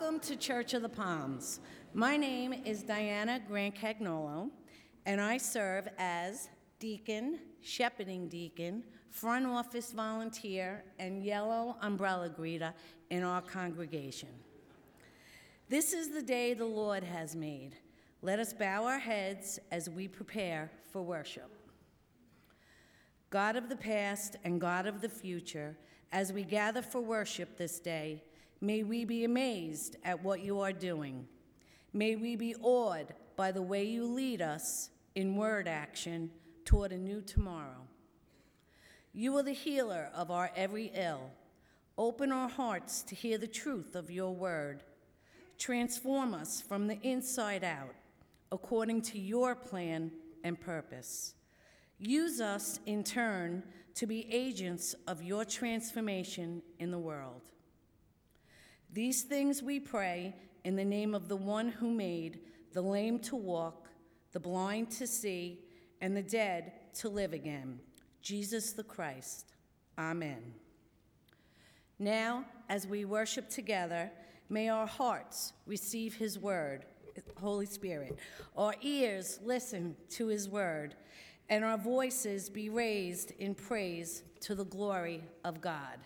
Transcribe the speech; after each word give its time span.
Welcome 0.00 0.20
to 0.20 0.36
Church 0.36 0.74
of 0.74 0.82
the 0.82 0.88
Palms. 0.88 1.58
My 1.92 2.16
name 2.16 2.52
is 2.52 2.84
Diana 2.84 3.40
Grant 3.48 3.74
Cagnolo, 3.74 4.48
and 5.06 5.20
I 5.20 5.38
serve 5.38 5.88
as 5.98 6.50
deacon, 6.78 7.40
shepherding 7.62 8.28
deacon, 8.28 8.84
front 9.10 9.44
office 9.44 9.90
volunteer, 9.90 10.84
and 11.00 11.24
yellow 11.24 11.74
umbrella 11.82 12.30
greeter 12.30 12.72
in 13.10 13.24
our 13.24 13.42
congregation. 13.42 14.28
This 15.68 15.92
is 15.92 16.10
the 16.10 16.22
day 16.22 16.54
the 16.54 16.64
Lord 16.64 17.02
has 17.02 17.34
made. 17.34 17.72
Let 18.22 18.38
us 18.38 18.52
bow 18.52 18.84
our 18.84 19.00
heads 19.00 19.58
as 19.72 19.90
we 19.90 20.06
prepare 20.06 20.70
for 20.92 21.02
worship. 21.02 21.50
God 23.30 23.56
of 23.56 23.68
the 23.68 23.76
past 23.76 24.36
and 24.44 24.60
God 24.60 24.86
of 24.86 25.00
the 25.00 25.08
future, 25.08 25.76
as 26.12 26.32
we 26.32 26.44
gather 26.44 26.82
for 26.82 27.00
worship 27.00 27.56
this 27.56 27.80
day, 27.80 28.22
may 28.60 28.82
we 28.82 29.04
be 29.04 29.24
amazed 29.24 29.96
at 30.04 30.22
what 30.22 30.40
you 30.40 30.60
are 30.60 30.72
doing. 30.72 31.26
May 31.92 32.16
we 32.16 32.36
be 32.36 32.54
awed 32.60 33.14
by 33.36 33.52
the 33.52 33.62
way 33.62 33.84
you 33.84 34.04
lead 34.04 34.42
us 34.42 34.90
in 35.14 35.36
word 35.36 35.68
action 35.68 36.30
toward 36.64 36.92
a 36.92 36.98
new 36.98 37.20
tomorrow. 37.22 37.86
You 39.12 39.36
are 39.38 39.42
the 39.42 39.52
healer 39.52 40.10
of 40.14 40.30
our 40.30 40.50
every 40.54 40.92
ill. 40.94 41.30
Open 41.96 42.30
our 42.30 42.48
hearts 42.48 43.02
to 43.02 43.14
hear 43.14 43.38
the 43.38 43.46
truth 43.46 43.94
of 43.96 44.10
your 44.10 44.34
word. 44.34 44.84
Transform 45.58 46.34
us 46.34 46.60
from 46.60 46.86
the 46.86 47.00
inside 47.02 47.64
out 47.64 47.94
according 48.52 49.02
to 49.02 49.18
your 49.18 49.54
plan 49.54 50.12
and 50.44 50.60
purpose. 50.60 51.34
Use 51.98 52.40
us 52.40 52.78
in 52.86 53.02
turn 53.02 53.62
to 53.94 54.06
be 54.06 54.32
agents 54.32 54.94
of 55.08 55.22
your 55.22 55.44
transformation 55.44 56.62
in 56.78 56.90
the 56.90 56.98
world. 56.98 57.42
These 58.92 59.22
things 59.22 59.62
we 59.62 59.80
pray 59.80 60.34
in 60.64 60.76
the 60.76 60.84
name 60.84 61.14
of 61.14 61.28
the 61.28 61.36
one 61.36 61.68
who 61.68 61.90
made 61.90 62.40
the 62.72 62.82
lame 62.82 63.18
to 63.20 63.36
walk, 63.36 63.88
the 64.32 64.40
blind 64.40 64.90
to 64.92 65.06
see, 65.06 65.60
and 66.00 66.16
the 66.16 66.22
dead 66.22 66.72
to 66.94 67.08
live 67.08 67.32
again, 67.32 67.80
Jesus 68.22 68.72
the 68.72 68.84
Christ. 68.84 69.54
Amen. 69.98 70.54
Now, 71.98 72.44
as 72.68 72.86
we 72.86 73.04
worship 73.04 73.48
together, 73.50 74.10
may 74.48 74.68
our 74.68 74.86
hearts 74.86 75.52
receive 75.66 76.14
his 76.14 76.38
word, 76.38 76.84
Holy 77.36 77.66
Spirit, 77.66 78.16
our 78.56 78.74
ears 78.80 79.40
listen 79.44 79.96
to 80.10 80.28
his 80.28 80.48
word, 80.48 80.94
and 81.48 81.64
our 81.64 81.78
voices 81.78 82.48
be 82.48 82.68
raised 82.68 83.32
in 83.38 83.54
praise 83.54 84.22
to 84.40 84.54
the 84.54 84.64
glory 84.64 85.24
of 85.44 85.60
God. 85.60 85.98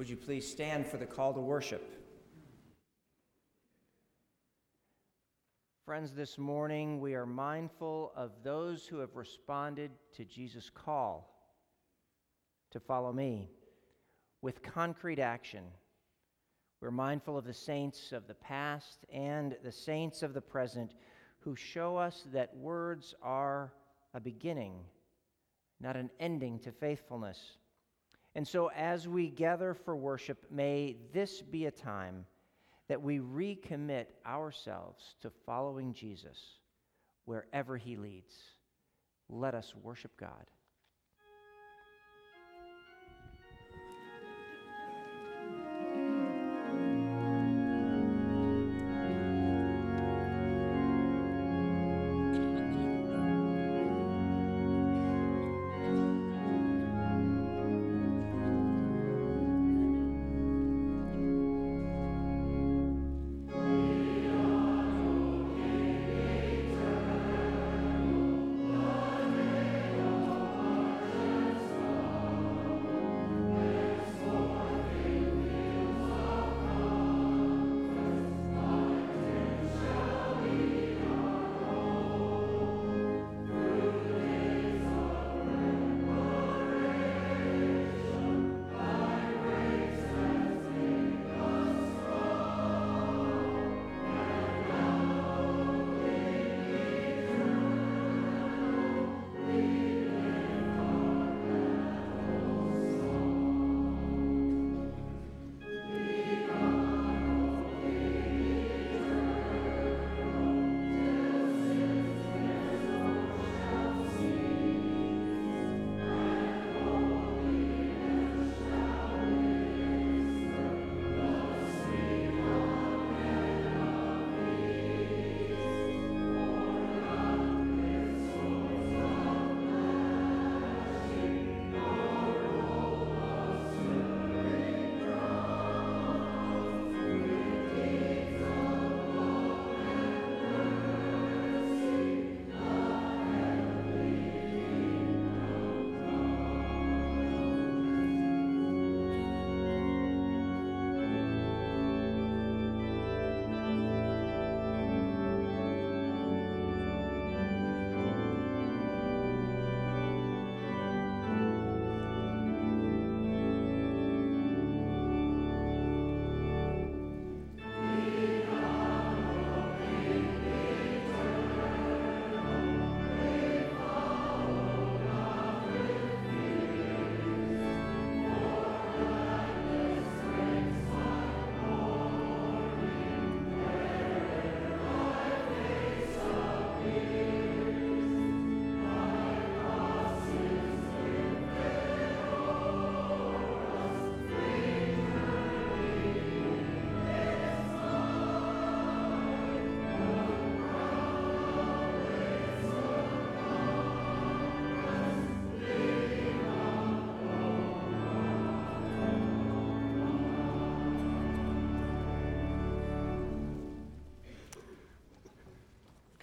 Would 0.00 0.08
you 0.08 0.16
please 0.16 0.50
stand 0.50 0.86
for 0.86 0.96
the 0.96 1.04
call 1.04 1.34
to 1.34 1.42
worship? 1.42 1.82
Friends, 5.84 6.14
this 6.14 6.38
morning 6.38 7.00
we 7.00 7.12
are 7.12 7.26
mindful 7.26 8.10
of 8.16 8.30
those 8.42 8.86
who 8.86 8.96
have 9.00 9.14
responded 9.14 9.90
to 10.14 10.24
Jesus' 10.24 10.70
call 10.70 11.44
to 12.70 12.80
follow 12.80 13.12
me 13.12 13.50
with 14.40 14.62
concrete 14.62 15.18
action. 15.18 15.64
We're 16.80 16.90
mindful 16.90 17.36
of 17.36 17.44
the 17.44 17.52
saints 17.52 18.12
of 18.12 18.26
the 18.26 18.32
past 18.32 19.04
and 19.12 19.54
the 19.62 19.70
saints 19.70 20.22
of 20.22 20.32
the 20.32 20.40
present 20.40 20.94
who 21.40 21.54
show 21.54 21.98
us 21.98 22.26
that 22.32 22.56
words 22.56 23.14
are 23.22 23.74
a 24.14 24.20
beginning, 24.20 24.76
not 25.78 25.98
an 25.98 26.08
ending 26.18 26.58
to 26.60 26.72
faithfulness. 26.72 27.58
And 28.34 28.46
so, 28.46 28.70
as 28.76 29.08
we 29.08 29.28
gather 29.28 29.74
for 29.74 29.96
worship, 29.96 30.46
may 30.50 30.96
this 31.12 31.42
be 31.42 31.66
a 31.66 31.70
time 31.70 32.26
that 32.88 33.02
we 33.02 33.18
recommit 33.18 34.06
ourselves 34.26 35.16
to 35.22 35.30
following 35.46 35.92
Jesus 35.92 36.38
wherever 37.24 37.76
he 37.76 37.96
leads. 37.96 38.34
Let 39.28 39.54
us 39.54 39.74
worship 39.82 40.16
God. 40.18 40.46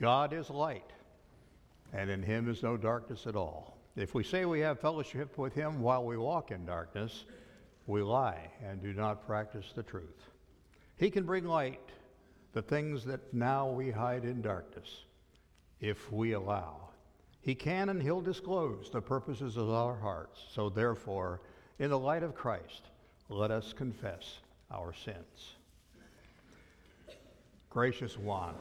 God 0.07 0.31
is 0.31 0.49
light, 0.49 0.89
and 1.91 2.09
in 2.09 2.23
him 2.23 2.49
is 2.49 2.63
no 2.63 2.77
darkness 2.77 3.27
at 3.27 3.35
all. 3.35 3.77
If 3.97 4.15
we 4.15 4.23
say 4.23 4.45
we 4.45 4.61
have 4.61 4.79
fellowship 4.79 5.37
with 5.37 5.53
him 5.53 5.81
while 5.81 6.05
we 6.05 6.15
walk 6.15 6.49
in 6.51 6.65
darkness, 6.65 7.25
we 7.87 8.01
lie 8.01 8.49
and 8.65 8.81
do 8.81 8.93
not 8.93 9.27
practice 9.27 9.73
the 9.75 9.83
truth. 9.83 10.29
He 10.95 11.09
can 11.09 11.25
bring 11.25 11.43
light 11.43 11.81
the 12.53 12.61
things 12.61 13.03
that 13.03 13.33
now 13.33 13.69
we 13.69 13.91
hide 13.91 14.23
in 14.23 14.41
darkness, 14.41 14.87
if 15.81 16.09
we 16.09 16.31
allow. 16.31 16.87
He 17.41 17.53
can 17.53 17.89
and 17.89 18.01
he'll 18.01 18.21
disclose 18.21 18.89
the 18.89 19.01
purposes 19.01 19.57
of 19.57 19.69
our 19.69 19.97
hearts. 19.97 20.39
So 20.53 20.69
therefore, 20.69 21.41
in 21.79 21.89
the 21.89 21.99
light 21.99 22.23
of 22.23 22.33
Christ, 22.33 22.83
let 23.27 23.51
us 23.51 23.73
confess 23.73 24.39
our 24.71 24.93
sins. 24.93 25.57
Gracious 27.69 28.17
one, 28.17 28.55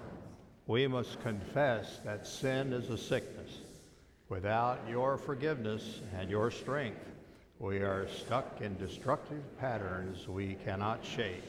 we 0.67 0.87
must 0.89 1.23
confess 1.23 2.01
that 2.05 2.27
sin 2.27 2.73
is 2.73 2.91
a 2.91 2.99
sickness. 2.99 3.59
Without 4.29 4.81
your 4.89 5.17
forgiveness 5.17 6.01
and 6.19 6.29
your 6.29 6.51
strength, 6.51 7.07
we 7.61 7.79
are 7.79 8.09
stuck 8.09 8.61
in 8.61 8.77
destructive 8.77 9.59
patterns 9.59 10.27
we 10.27 10.57
cannot 10.65 11.05
shake. 11.05 11.45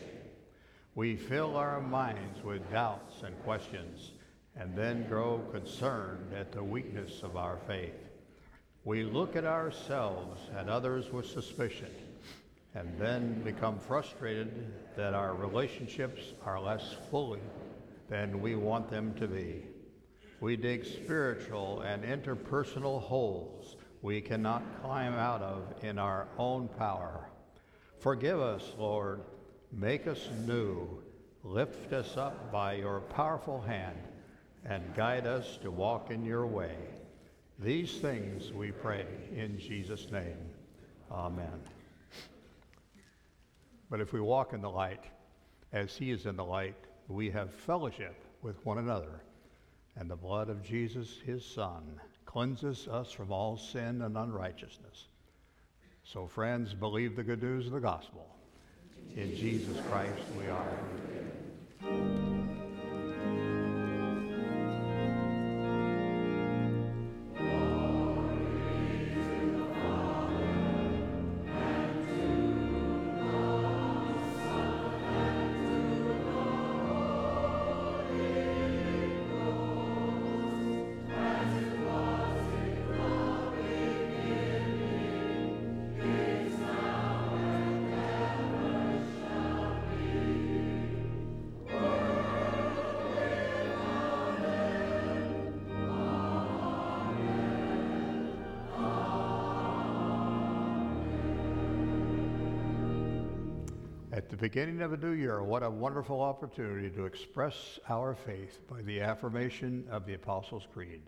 We 0.93 1.15
fill 1.15 1.57
our 1.57 1.81
minds 1.81 2.43
with 2.43 2.71
doubts 2.71 3.23
and 3.23 3.37
questions 3.43 4.11
and 4.55 4.75
then 4.75 5.07
grow 5.07 5.39
concerned 5.51 6.33
at 6.35 6.51
the 6.51 6.63
weakness 6.63 7.23
of 7.23 7.35
our 7.35 7.57
faith. 7.67 7.93
We 8.85 9.03
look 9.03 9.35
at 9.35 9.45
ourselves 9.45 10.39
and 10.55 10.69
others 10.69 11.11
with 11.11 11.25
suspicion 11.25 11.91
and 12.75 12.87
then 12.99 13.41
become 13.41 13.79
frustrated 13.79 14.71
that 14.95 15.15
our 15.15 15.33
relationships 15.33 16.21
are 16.45 16.61
less 16.61 16.95
fully 17.09 17.41
than 18.09 18.41
we 18.41 18.55
want 18.55 18.89
them 18.89 19.13
to 19.15 19.27
be. 19.27 19.63
We 20.39 20.55
dig 20.55 20.85
spiritual 20.85 21.81
and 21.81 22.03
interpersonal 22.03 23.01
holes 23.01 23.75
we 24.01 24.21
cannot 24.21 24.63
climb 24.81 25.13
out 25.13 25.41
of 25.41 25.63
in 25.83 25.97
our 25.97 26.27
own 26.37 26.67
power. 26.67 27.27
Forgive 27.99 28.39
us, 28.39 28.73
Lord. 28.77 29.21
Make 29.71 30.07
us 30.07 30.29
new. 30.45 30.87
Lift 31.43 31.93
us 31.93 32.15
up 32.15 32.51
by 32.51 32.73
your 32.73 33.01
powerful 33.01 33.61
hand 33.61 33.97
and 34.65 34.83
guide 34.95 35.25
us 35.25 35.57
to 35.63 35.71
walk 35.71 36.11
in 36.11 36.23
your 36.23 36.45
way. 36.45 36.75
These 37.59 37.93
things 37.97 38.53
we 38.53 38.71
pray 38.71 39.05
in 39.35 39.57
Jesus' 39.57 40.11
name. 40.11 40.37
Amen. 41.11 41.59
But 43.89 44.01
if 44.01 44.13
we 44.13 44.21
walk 44.21 44.53
in 44.53 44.61
the 44.61 44.69
light, 44.69 45.05
as 45.71 45.95
he 45.95 46.11
is 46.11 46.25
in 46.25 46.35
the 46.35 46.45
light, 46.45 46.75
we 47.07 47.29
have 47.31 47.53
fellowship 47.53 48.15
with 48.41 48.63
one 48.65 48.77
another. 48.77 49.21
And 49.95 50.09
the 50.09 50.15
blood 50.15 50.49
of 50.49 50.63
Jesus, 50.63 51.19
his 51.25 51.43
Son, 51.43 51.99
cleanses 52.25 52.87
us 52.87 53.11
from 53.11 53.31
all 53.31 53.57
sin 53.57 54.03
and 54.03 54.17
unrighteousness. 54.17 55.07
So, 56.03 56.27
friends, 56.27 56.73
believe 56.73 57.15
the 57.15 57.23
good 57.23 57.41
news 57.41 57.65
of 57.65 57.73
the 57.73 57.79
gospel. 57.79 58.27
In 59.15 59.35
Jesus 59.35 59.77
Christ 59.89 60.21
we 60.37 60.47
are. 60.47 60.77
At 104.17 104.31
the 104.31 104.35
beginning 104.35 104.81
of 104.81 104.93
a 104.93 104.97
new 104.97 105.11
year, 105.11 105.43
what 105.43 105.61
a 105.61 105.69
wonderful 105.69 106.21
opportunity 106.21 106.89
to 106.89 107.05
express 107.05 107.77
our 107.87 108.15
faith 108.15 108.67
by 108.67 108.81
the 108.81 108.99
affirmation 108.99 109.85
of 109.91 110.07
the 110.07 110.15
Apostles' 110.15 110.65
Creed. 110.73 111.03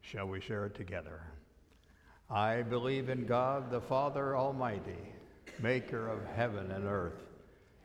Shall 0.00 0.26
we 0.26 0.40
share 0.40 0.64
it 0.64 0.74
together? 0.74 1.20
I 2.30 2.62
believe 2.62 3.10
in 3.10 3.26
God, 3.26 3.70
the 3.70 3.82
Father 3.82 4.38
Almighty, 4.38 5.12
maker 5.60 6.08
of 6.08 6.24
heaven 6.34 6.70
and 6.70 6.86
earth, 6.86 7.26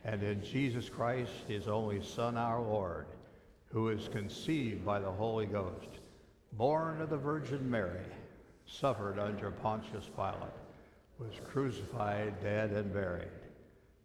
and 0.06 0.24
in 0.24 0.42
Jesus 0.42 0.88
Christ, 0.88 1.34
his 1.50 1.68
only 1.68 2.02
Son, 2.02 2.38
our 2.38 2.62
Lord, 2.62 3.08
who 3.74 3.90
is 3.90 4.08
conceived 4.08 4.86
by 4.86 5.02
the 5.02 5.12
Holy 5.12 5.48
Ghost, 5.48 6.00
born 6.54 7.02
of 7.02 7.10
the 7.10 7.18
Virgin 7.18 7.70
Mary, 7.70 8.06
suffered 8.66 9.20
under 9.20 9.52
Pontius 9.52 10.10
Pilate, 10.16 10.56
was 11.20 11.34
crucified, 11.46 12.42
dead, 12.42 12.72
and 12.72 12.94
buried 12.94 13.41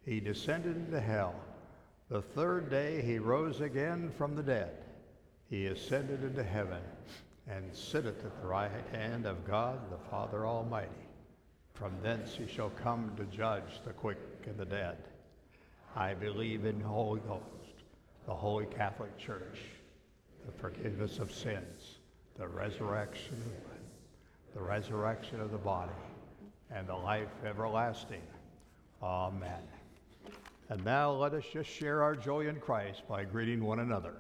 he 0.07 0.21
descended 0.21 0.77
into 0.77 1.01
hell. 1.01 1.35
The 2.09 2.23
third 2.23 2.71
day 2.71 3.03
he 3.03 3.19
rose 3.19 3.61
again 3.61 4.13
from 4.17 4.37
the 4.37 4.43
dead. 4.43 4.71
He 5.51 5.67
ascended 5.67 6.23
into 6.23 6.45
heaven 6.45 6.81
and 7.49 7.75
sitteth 7.75 8.25
at 8.25 8.41
the 8.41 8.47
right 8.47 8.71
hand 8.93 9.27
of 9.27 9.45
God 9.45 9.91
the 9.91 10.11
Father 10.11 10.47
Almighty. 10.47 10.89
From 11.75 11.93
thence 12.03 12.35
he 12.35 12.47
shall 12.47 12.71
come 12.71 13.13
to 13.17 13.25
judge 13.37 13.81
the 13.85 13.93
quick 13.93 14.19
and 14.47 14.57
the 14.57 14.65
dead. 14.65 14.97
I 15.97 16.15
believe 16.15 16.65
in 16.65 16.79
the 16.79 16.87
Holy 16.87 17.21
Ghost, 17.21 17.43
the 18.27 18.35
Holy 18.35 18.67
Catholic 18.67 19.17
Church, 19.19 19.59
the 20.47 20.53
forgiveness 20.53 21.19
of 21.19 21.33
sins, 21.33 21.99
the 22.39 22.47
resurrection, 22.47 23.43
the 24.55 24.63
resurrection 24.63 25.41
of 25.41 25.51
the 25.51 25.59
body, 25.59 25.93
and 26.71 26.87
the 26.87 26.95
life 26.95 27.29
everlasting. 27.45 28.23
Amen. 29.03 29.63
And 30.69 30.85
now 30.85 31.13
let 31.13 31.33
us 31.33 31.45
just 31.53 31.71
share 31.71 32.03
our 32.03 32.17
joy 32.17 32.49
in 32.49 32.59
Christ 32.59 33.03
by 33.09 33.25
greeting 33.25 33.65
one 33.65 33.81
another. 33.81 34.15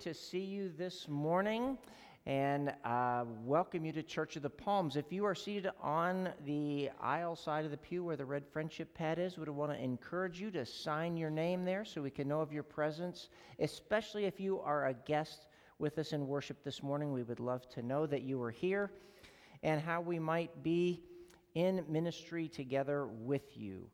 To 0.00 0.14
see 0.14 0.44
you 0.44 0.70
this 0.78 1.08
morning 1.08 1.76
and 2.24 2.72
uh, 2.84 3.24
welcome 3.44 3.84
you 3.84 3.92
to 3.92 4.02
Church 4.02 4.36
of 4.36 4.42
the 4.42 4.50
Palms. 4.50 4.94
If 4.94 5.12
you 5.12 5.24
are 5.24 5.34
seated 5.34 5.72
on 5.82 6.28
the 6.44 6.90
aisle 7.00 7.34
side 7.34 7.64
of 7.64 7.72
the 7.72 7.76
pew 7.78 8.04
where 8.04 8.14
the 8.14 8.24
red 8.24 8.46
friendship 8.46 8.94
pad 8.94 9.18
is, 9.18 9.36
we 9.36 9.40
would 9.40 9.48
want 9.48 9.72
to 9.72 9.82
encourage 9.82 10.40
you 10.40 10.52
to 10.52 10.64
sign 10.64 11.16
your 11.16 11.30
name 11.30 11.64
there 11.64 11.84
so 11.84 12.00
we 12.00 12.10
can 12.10 12.28
know 12.28 12.40
of 12.40 12.52
your 12.52 12.62
presence, 12.62 13.28
especially 13.58 14.24
if 14.26 14.38
you 14.38 14.60
are 14.60 14.86
a 14.86 14.94
guest 14.94 15.46
with 15.80 15.98
us 15.98 16.12
in 16.12 16.28
worship 16.28 16.62
this 16.62 16.80
morning. 16.80 17.12
We 17.12 17.24
would 17.24 17.40
love 17.40 17.68
to 17.70 17.82
know 17.82 18.06
that 18.06 18.22
you 18.22 18.40
are 18.42 18.52
here 18.52 18.92
and 19.64 19.80
how 19.80 20.00
we 20.00 20.20
might 20.20 20.62
be 20.62 21.02
in 21.54 21.84
ministry 21.88 22.46
together 22.46 23.08
with 23.08 23.56
you. 23.56 23.90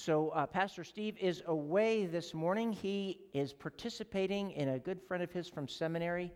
So, 0.00 0.28
uh, 0.28 0.46
Pastor 0.46 0.84
Steve 0.84 1.16
is 1.18 1.42
away 1.46 2.06
this 2.06 2.32
morning. 2.32 2.72
He 2.72 3.18
is 3.34 3.52
participating 3.52 4.52
in 4.52 4.68
a 4.68 4.78
good 4.78 5.02
friend 5.02 5.24
of 5.24 5.32
his 5.32 5.48
from 5.48 5.66
seminary, 5.66 6.30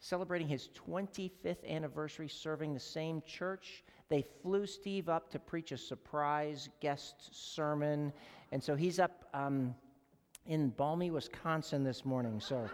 celebrating 0.00 0.48
his 0.48 0.70
25th 0.74 1.64
anniversary 1.64 2.26
serving 2.26 2.74
the 2.74 2.80
same 2.80 3.22
church. 3.24 3.84
They 4.08 4.24
flew 4.42 4.66
Steve 4.66 5.08
up 5.08 5.30
to 5.30 5.38
preach 5.38 5.70
a 5.70 5.78
surprise 5.78 6.68
guest 6.80 7.30
sermon. 7.30 8.12
And 8.50 8.60
so 8.60 8.74
he's 8.74 8.98
up 8.98 9.24
um, 9.34 9.72
in 10.46 10.70
balmy 10.70 11.12
Wisconsin 11.12 11.84
this 11.84 12.04
morning. 12.04 12.40
So, 12.40 12.68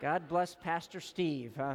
God 0.00 0.26
bless 0.28 0.54
Pastor 0.54 0.98
Steve. 0.98 1.52
Huh? 1.58 1.74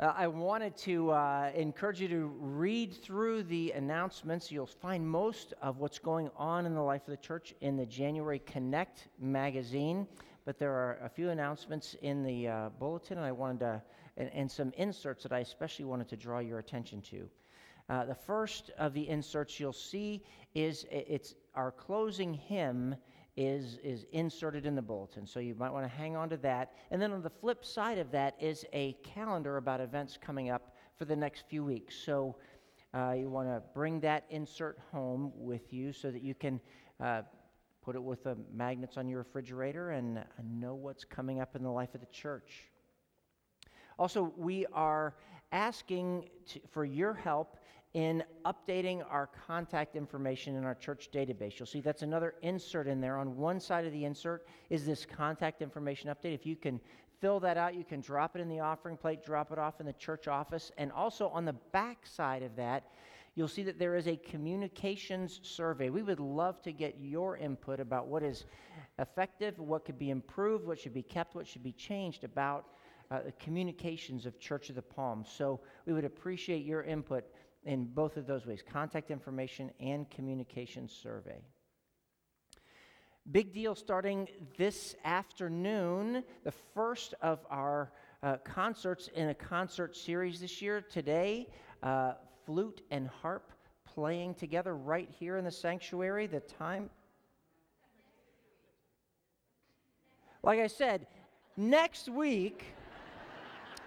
Uh, 0.00 0.14
I 0.16 0.28
wanted 0.28 0.74
to 0.78 1.10
uh, 1.10 1.52
encourage 1.54 2.00
you 2.00 2.08
to 2.08 2.32
read 2.38 2.94
through 2.94 3.42
the 3.42 3.72
announcements. 3.72 4.50
You'll 4.50 4.64
find 4.64 5.06
most 5.06 5.52
of 5.60 5.76
what's 5.76 5.98
going 5.98 6.30
on 6.38 6.64
in 6.64 6.74
the 6.74 6.80
life 6.80 7.02
of 7.02 7.10
the 7.10 7.18
church 7.18 7.54
in 7.60 7.76
the 7.76 7.84
January 7.84 8.38
Connect 8.38 9.08
magazine, 9.18 10.06
but 10.46 10.58
there 10.58 10.72
are 10.72 10.98
a 11.04 11.08
few 11.10 11.28
announcements 11.28 11.96
in 12.00 12.24
the 12.24 12.48
uh, 12.48 12.68
bulletin, 12.78 13.18
and 13.18 13.26
I 13.26 13.32
wanted 13.32 13.60
to, 13.60 13.82
and, 14.16 14.30
and, 14.32 14.50
some 14.50 14.72
inserts 14.78 15.22
that 15.24 15.32
I 15.32 15.40
especially 15.40 15.84
wanted 15.84 16.08
to 16.08 16.16
draw 16.16 16.38
your 16.38 16.60
attention 16.60 17.02
to. 17.02 17.28
Uh, 17.90 18.06
the 18.06 18.14
first 18.14 18.70
of 18.78 18.94
the 18.94 19.06
inserts 19.06 19.60
you'll 19.60 19.70
see 19.74 20.22
is 20.54 20.86
it's 20.90 21.34
our 21.54 21.70
closing 21.70 22.32
hymn 22.32 22.96
is, 23.36 23.78
is 23.82 24.04
inserted 24.12 24.66
in 24.66 24.74
the 24.74 24.82
bulletin. 24.82 25.26
So 25.26 25.40
you 25.40 25.54
might 25.54 25.72
want 25.72 25.84
to 25.84 25.96
hang 25.96 26.16
on 26.16 26.28
to 26.30 26.36
that. 26.38 26.72
And 26.90 27.00
then 27.00 27.12
on 27.12 27.22
the 27.22 27.30
flip 27.30 27.64
side 27.64 27.98
of 27.98 28.10
that 28.10 28.34
is 28.40 28.64
a 28.72 28.92
calendar 29.02 29.56
about 29.56 29.80
events 29.80 30.18
coming 30.20 30.50
up 30.50 30.74
for 30.96 31.04
the 31.04 31.16
next 31.16 31.44
few 31.48 31.64
weeks. 31.64 31.94
So 31.94 32.36
uh, 32.92 33.14
you 33.16 33.30
want 33.30 33.48
to 33.48 33.62
bring 33.72 34.00
that 34.00 34.24
insert 34.30 34.78
home 34.90 35.32
with 35.36 35.72
you 35.72 35.92
so 35.92 36.10
that 36.10 36.22
you 36.22 36.34
can 36.34 36.60
uh, 37.00 37.22
put 37.82 37.94
it 37.94 38.02
with 38.02 38.24
the 38.24 38.36
magnets 38.52 38.96
on 38.96 39.08
your 39.08 39.18
refrigerator 39.18 39.90
and 39.90 40.24
know 40.52 40.74
what's 40.74 41.04
coming 41.04 41.40
up 41.40 41.56
in 41.56 41.62
the 41.62 41.70
life 41.70 41.94
of 41.94 42.00
the 42.00 42.06
church. 42.08 42.68
Also, 43.98 44.32
we 44.36 44.66
are 44.72 45.14
asking 45.52 46.28
to, 46.46 46.60
for 46.70 46.84
your 46.84 47.14
help 47.14 47.56
in 47.94 48.22
updating 48.44 49.04
our 49.10 49.28
contact 49.46 49.96
information 49.96 50.54
in 50.54 50.64
our 50.64 50.74
church 50.74 51.10
database. 51.12 51.58
You'll 51.58 51.66
see 51.66 51.80
that's 51.80 52.02
another 52.02 52.34
insert 52.42 52.86
in 52.86 53.00
there. 53.00 53.18
On 53.18 53.36
one 53.36 53.58
side 53.58 53.84
of 53.84 53.92
the 53.92 54.04
insert 54.04 54.46
is 54.68 54.86
this 54.86 55.04
contact 55.04 55.60
information 55.60 56.08
update. 56.08 56.34
If 56.34 56.46
you 56.46 56.54
can 56.54 56.80
fill 57.20 57.40
that 57.40 57.56
out, 57.56 57.74
you 57.74 57.84
can 57.84 58.00
drop 58.00 58.36
it 58.36 58.40
in 58.40 58.48
the 58.48 58.60
offering 58.60 58.96
plate, 58.96 59.24
drop 59.24 59.50
it 59.50 59.58
off 59.58 59.80
in 59.80 59.86
the 59.86 59.92
church 59.94 60.28
office, 60.28 60.70
and 60.78 60.92
also 60.92 61.28
on 61.28 61.44
the 61.44 61.52
back 61.72 62.06
side 62.06 62.42
of 62.42 62.54
that, 62.56 62.84
you'll 63.34 63.48
see 63.48 63.64
that 63.64 63.78
there 63.78 63.96
is 63.96 64.06
a 64.06 64.16
communications 64.16 65.40
survey. 65.42 65.90
We 65.90 66.02
would 66.02 66.20
love 66.20 66.62
to 66.62 66.72
get 66.72 66.96
your 67.00 67.36
input 67.36 67.80
about 67.80 68.06
what 68.06 68.22
is 68.22 68.46
effective, 68.98 69.58
what 69.58 69.84
could 69.84 69.98
be 69.98 70.10
improved, 70.10 70.64
what 70.64 70.78
should 70.78 70.94
be 70.94 71.02
kept, 71.02 71.34
what 71.34 71.46
should 71.46 71.62
be 71.62 71.72
changed 71.72 72.22
about 72.22 72.66
uh, 73.10 73.22
the 73.22 73.32
communications 73.32 74.26
of 74.26 74.38
Church 74.38 74.68
of 74.68 74.76
the 74.76 74.82
Palm. 74.82 75.24
So 75.28 75.60
we 75.84 75.92
would 75.92 76.04
appreciate 76.04 76.64
your 76.64 76.84
input 76.84 77.24
in 77.64 77.84
both 77.84 78.16
of 78.16 78.26
those 78.26 78.46
ways 78.46 78.62
contact 78.66 79.10
information 79.10 79.70
and 79.80 80.08
communication 80.10 80.88
survey. 80.88 81.42
Big 83.30 83.52
deal 83.52 83.74
starting 83.74 84.26
this 84.56 84.96
afternoon, 85.04 86.24
the 86.42 86.52
first 86.74 87.14
of 87.20 87.40
our 87.50 87.92
uh, 88.22 88.36
concerts 88.44 89.08
in 89.14 89.28
a 89.28 89.34
concert 89.34 89.94
series 89.94 90.40
this 90.40 90.60
year. 90.60 90.80
Today, 90.80 91.46
uh, 91.82 92.14
flute 92.46 92.82
and 92.90 93.08
harp 93.08 93.52
playing 93.84 94.34
together 94.34 94.74
right 94.74 95.08
here 95.18 95.36
in 95.36 95.44
the 95.44 95.50
sanctuary. 95.50 96.26
The 96.26 96.40
time, 96.40 96.90
like 100.42 100.58
I 100.58 100.66
said, 100.66 101.06
next 101.56 102.08
week, 102.08 102.64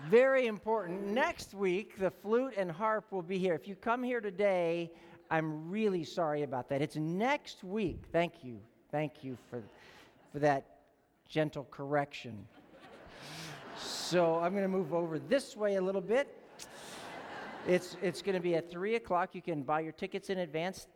very 0.09 0.47
important. 0.47 1.07
Next 1.07 1.53
week, 1.53 1.97
the 1.97 2.11
flute 2.11 2.53
and 2.57 2.71
harp 2.71 3.11
will 3.11 3.21
be 3.21 3.37
here. 3.37 3.53
If 3.53 3.67
you 3.67 3.75
come 3.75 4.03
here 4.03 4.21
today, 4.21 4.91
I'm 5.29 5.69
really 5.69 6.03
sorry 6.03 6.43
about 6.43 6.69
that. 6.69 6.81
It's 6.81 6.95
next 6.95 7.63
week. 7.63 8.03
Thank 8.11 8.43
you. 8.43 8.59
Thank 8.91 9.23
you 9.23 9.37
for, 9.49 9.63
for 10.31 10.39
that 10.39 10.65
gentle 11.27 11.67
correction. 11.71 12.45
so 13.77 14.35
I'm 14.35 14.51
going 14.51 14.63
to 14.63 14.69
move 14.69 14.93
over 14.93 15.19
this 15.19 15.55
way 15.55 15.75
a 15.75 15.81
little 15.81 16.01
bit. 16.01 16.27
It's, 17.67 17.95
it's 18.01 18.21
going 18.21 18.35
to 18.35 18.41
be 18.41 18.55
at 18.55 18.69
3 18.69 18.95
o'clock. 18.95 19.33
You 19.33 19.41
can 19.41 19.63
buy 19.63 19.79
your 19.79 19.93
tickets 19.93 20.29
in 20.29 20.39
advance 20.39 20.87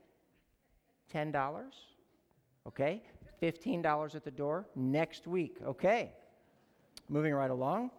$10. 1.13 1.63
Okay? 2.67 3.01
$15 3.41 4.15
at 4.15 4.23
the 4.23 4.31
door 4.31 4.65
next 4.75 5.27
week. 5.27 5.57
Okay. 5.65 6.11
Moving 7.09 7.33
right 7.33 7.51
along. 7.51 7.91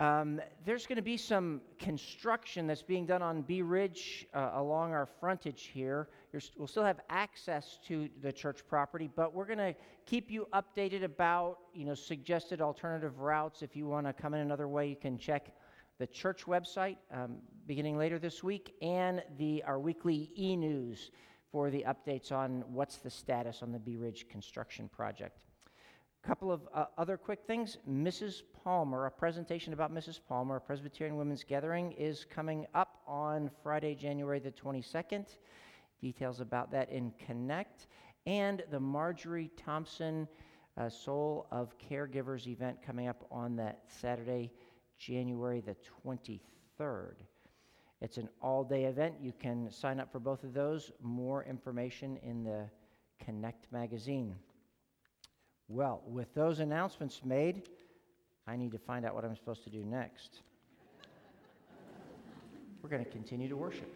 Um, 0.00 0.40
there's 0.64 0.86
going 0.86 0.96
to 0.96 1.02
be 1.02 1.18
some 1.18 1.60
construction 1.78 2.66
that's 2.66 2.80
being 2.80 3.04
done 3.04 3.20
on 3.20 3.42
Bee 3.42 3.60
Ridge 3.60 4.26
uh, 4.32 4.52
along 4.54 4.94
our 4.94 5.04
frontage 5.04 5.64
here. 5.74 6.08
You're, 6.32 6.40
we'll 6.56 6.68
still 6.68 6.84
have 6.84 7.00
access 7.10 7.78
to 7.86 8.08
the 8.22 8.32
church 8.32 8.66
property, 8.66 9.10
but 9.14 9.34
we're 9.34 9.44
going 9.44 9.58
to 9.58 9.74
keep 10.06 10.30
you 10.30 10.48
updated 10.54 11.04
about 11.04 11.58
you 11.74 11.84
know 11.84 11.94
suggested 11.94 12.62
alternative 12.62 13.18
routes. 13.18 13.60
If 13.60 13.76
you 13.76 13.86
want 13.86 14.06
to 14.06 14.14
come 14.14 14.32
in 14.32 14.40
another 14.40 14.68
way, 14.68 14.88
you 14.88 14.96
can 14.96 15.18
check 15.18 15.54
the 15.98 16.06
church 16.06 16.46
website 16.46 16.96
um, 17.12 17.36
beginning 17.66 17.98
later 17.98 18.18
this 18.18 18.42
week 18.42 18.74
and 18.80 19.22
the 19.36 19.62
our 19.64 19.78
weekly 19.78 20.30
e-news 20.34 21.10
for 21.52 21.68
the 21.68 21.84
updates 21.86 22.32
on 22.32 22.64
what's 22.68 22.96
the 22.96 23.10
status 23.10 23.62
on 23.62 23.70
the 23.70 23.78
Bee 23.78 23.96
Ridge 23.96 24.28
construction 24.30 24.88
project. 24.88 25.44
Couple 26.22 26.52
of 26.52 26.68
uh, 26.74 26.84
other 26.98 27.16
quick 27.16 27.40
things. 27.46 27.78
Mrs. 27.88 28.42
Palmer, 28.62 29.06
a 29.06 29.10
presentation 29.10 29.72
about 29.72 29.92
Mrs. 29.92 30.20
Palmer, 30.28 30.56
a 30.56 30.60
Presbyterian 30.60 31.16
Women's 31.16 31.42
Gathering, 31.42 31.92
is 31.92 32.26
coming 32.28 32.66
up 32.74 32.98
on 33.06 33.50
Friday, 33.62 33.94
January 33.94 34.38
the 34.38 34.50
22nd. 34.50 35.38
Details 35.98 36.40
about 36.40 36.70
that 36.72 36.90
in 36.90 37.12
Connect. 37.26 37.86
And 38.26 38.62
the 38.70 38.78
Marjorie 38.78 39.50
Thompson 39.56 40.28
uh, 40.76 40.90
Soul 40.90 41.46
of 41.50 41.74
Caregivers 41.78 42.46
event 42.46 42.82
coming 42.84 43.08
up 43.08 43.24
on 43.30 43.56
that 43.56 43.80
Saturday, 43.88 44.52
January 44.98 45.62
the 45.62 45.76
23rd. 46.04 47.14
It's 48.02 48.18
an 48.18 48.28
all 48.42 48.62
day 48.62 48.84
event. 48.84 49.14
You 49.22 49.32
can 49.32 49.70
sign 49.70 49.98
up 49.98 50.12
for 50.12 50.20
both 50.20 50.44
of 50.44 50.52
those. 50.52 50.92
More 51.02 51.44
information 51.44 52.18
in 52.22 52.44
the 52.44 52.68
Connect 53.24 53.72
magazine. 53.72 54.36
Well, 55.72 56.02
with 56.04 56.34
those 56.34 56.58
announcements 56.58 57.20
made, 57.24 57.68
I 58.44 58.56
need 58.56 58.72
to 58.72 58.78
find 58.78 59.06
out 59.06 59.14
what 59.14 59.24
I'm 59.24 59.36
supposed 59.36 59.62
to 59.62 59.70
do 59.70 59.84
next. 59.84 60.40
We're 62.82 62.90
going 62.90 63.04
to 63.04 63.10
continue 63.10 63.48
to 63.48 63.56
worship. 63.56 63.88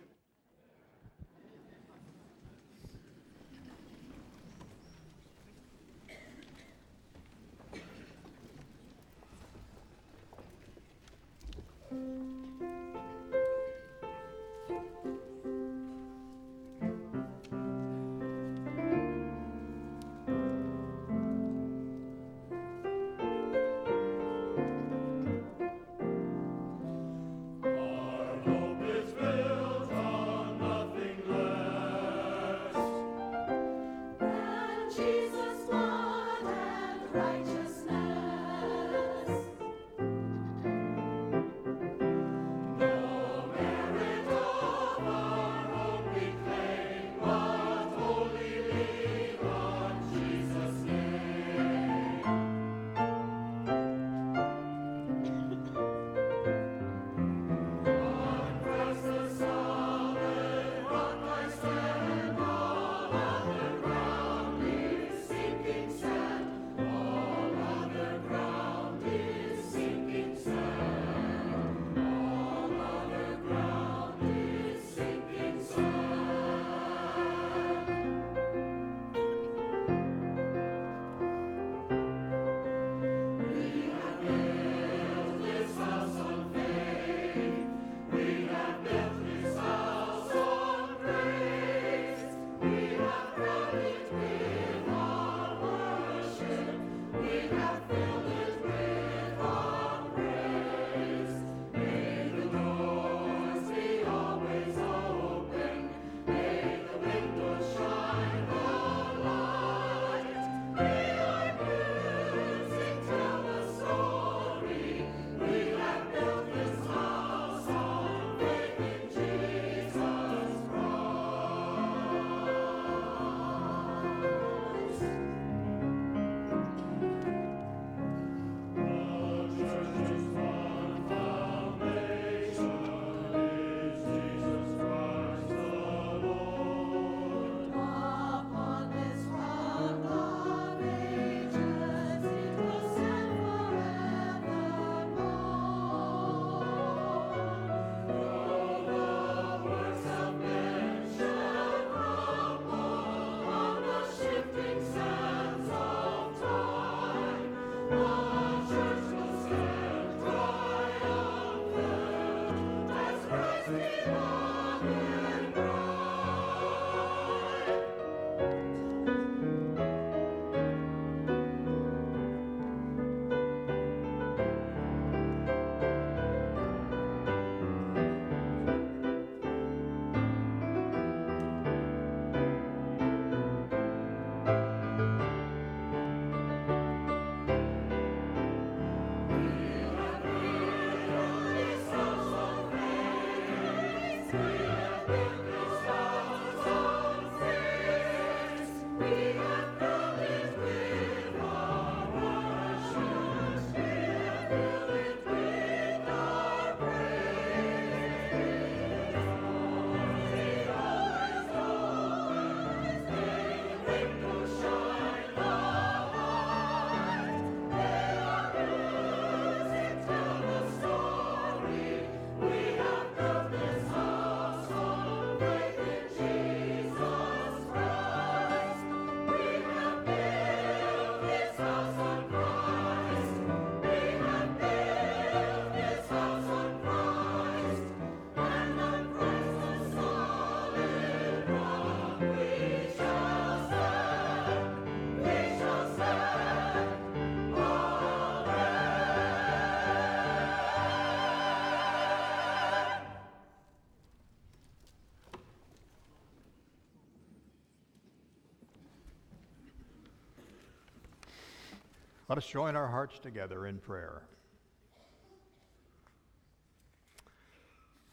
Let 262.35 262.42
us 262.42 262.51
join 262.51 262.75
our 262.75 262.88
hearts 262.88 263.20
together 263.20 263.68
in 263.68 263.79
prayer. 263.79 264.23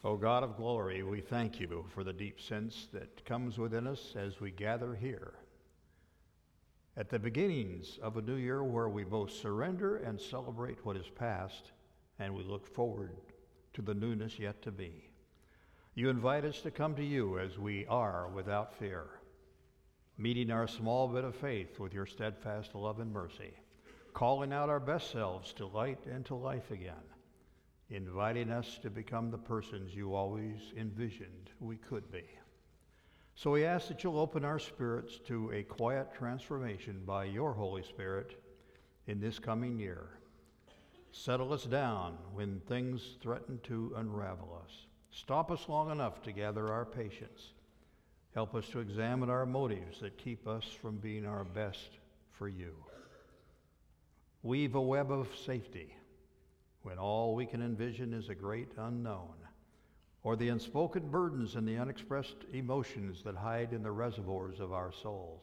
O 0.04 0.16
God 0.16 0.44
of 0.44 0.56
glory, 0.56 1.02
we 1.02 1.20
thank 1.20 1.58
you 1.58 1.86
for 1.92 2.04
the 2.04 2.12
deep 2.12 2.40
sense 2.40 2.86
that 2.92 3.24
comes 3.24 3.58
within 3.58 3.88
us 3.88 4.14
as 4.14 4.40
we 4.40 4.52
gather 4.52 4.94
here. 4.94 5.32
At 6.96 7.10
the 7.10 7.18
beginnings 7.18 7.98
of 8.00 8.16
a 8.16 8.22
new 8.22 8.36
year 8.36 8.62
where 8.62 8.88
we 8.88 9.02
both 9.02 9.32
surrender 9.32 9.96
and 9.96 10.20
celebrate 10.20 10.86
what 10.86 10.96
is 10.96 11.08
past, 11.18 11.72
and 12.20 12.32
we 12.32 12.44
look 12.44 12.64
forward 12.64 13.16
to 13.72 13.82
the 13.82 13.94
newness 13.94 14.38
yet 14.38 14.62
to 14.62 14.70
be. 14.70 15.10
You 15.96 16.10
invite 16.10 16.44
us 16.44 16.60
to 16.60 16.70
come 16.70 16.94
to 16.94 17.04
you 17.04 17.40
as 17.40 17.58
we 17.58 17.86
are 17.86 18.28
without 18.28 18.72
fear, 18.78 19.06
meeting 20.16 20.52
our 20.52 20.68
small 20.68 21.08
bit 21.08 21.24
of 21.24 21.34
faith 21.34 21.80
with 21.80 21.92
your 21.92 22.06
steadfast 22.06 22.76
love 22.76 23.00
and 23.00 23.12
mercy 23.12 23.56
calling 24.14 24.52
out 24.52 24.68
our 24.68 24.80
best 24.80 25.10
selves 25.10 25.52
to 25.54 25.66
light 25.66 26.04
and 26.06 26.24
to 26.26 26.34
life 26.34 26.70
again, 26.70 26.94
inviting 27.90 28.50
us 28.50 28.78
to 28.82 28.90
become 28.90 29.30
the 29.30 29.38
persons 29.38 29.94
you 29.94 30.14
always 30.14 30.60
envisioned 30.76 31.50
we 31.60 31.76
could 31.76 32.10
be. 32.10 32.24
So 33.34 33.50
we 33.50 33.64
ask 33.64 33.88
that 33.88 34.04
you'll 34.04 34.18
open 34.18 34.44
our 34.44 34.58
spirits 34.58 35.18
to 35.26 35.50
a 35.52 35.62
quiet 35.62 36.12
transformation 36.14 37.02
by 37.06 37.24
your 37.24 37.54
Holy 37.54 37.82
Spirit 37.82 38.38
in 39.06 39.20
this 39.20 39.38
coming 39.38 39.78
year. 39.78 40.10
Settle 41.12 41.52
us 41.52 41.64
down 41.64 42.18
when 42.32 42.60
things 42.60 43.16
threaten 43.20 43.58
to 43.64 43.92
unravel 43.96 44.60
us. 44.64 44.72
Stop 45.10 45.50
us 45.50 45.68
long 45.68 45.90
enough 45.90 46.22
to 46.22 46.32
gather 46.32 46.70
our 46.70 46.84
patience. 46.84 47.52
Help 48.34 48.54
us 48.54 48.66
to 48.68 48.80
examine 48.80 49.28
our 49.28 49.44
motives 49.44 50.00
that 50.00 50.16
keep 50.16 50.46
us 50.46 50.64
from 50.64 50.96
being 50.96 51.26
our 51.26 51.44
best 51.44 51.90
for 52.30 52.48
you 52.48 52.74
weave 54.42 54.74
a 54.74 54.80
web 54.80 55.12
of 55.12 55.28
safety 55.46 55.94
when 56.82 56.98
all 56.98 57.34
we 57.34 57.46
can 57.46 57.62
envision 57.62 58.12
is 58.12 58.28
a 58.28 58.34
great 58.34 58.72
unknown, 58.76 59.34
or 60.24 60.36
the 60.36 60.48
unspoken 60.48 61.08
burdens 61.08 61.54
and 61.54 61.66
the 61.66 61.76
unexpressed 61.76 62.44
emotions 62.52 63.22
that 63.22 63.36
hide 63.36 63.72
in 63.72 63.82
the 63.82 63.90
reservoirs 63.90 64.58
of 64.58 64.72
our 64.72 64.92
souls. 64.92 65.42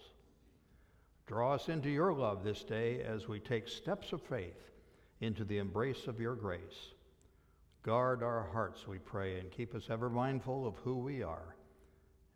Draw 1.28 1.54
us 1.54 1.70
into 1.70 1.90
your 1.90 2.14
love 2.14 2.44
this 2.44 2.64
day 2.64 3.02
as 3.04 3.28
we 3.28 3.40
take 3.40 3.68
steps 3.68 4.12
of 4.12 4.22
faith 4.22 4.72
into 5.22 5.44
the 5.46 5.60
embrace 5.60 6.08
of 6.08 6.20
your 6.20 6.36
grace. 6.36 6.94
Guard 7.84 8.24
our 8.24 8.50
hearts, 8.52 8.88
we 8.88 8.98
pray, 8.98 9.40
and 9.40 9.52
keep 9.52 9.76
us 9.76 9.90
ever 9.90 10.10
mindful 10.10 10.68
of 10.68 10.76
who 10.78 10.98
we 10.98 11.24
are 11.24 11.56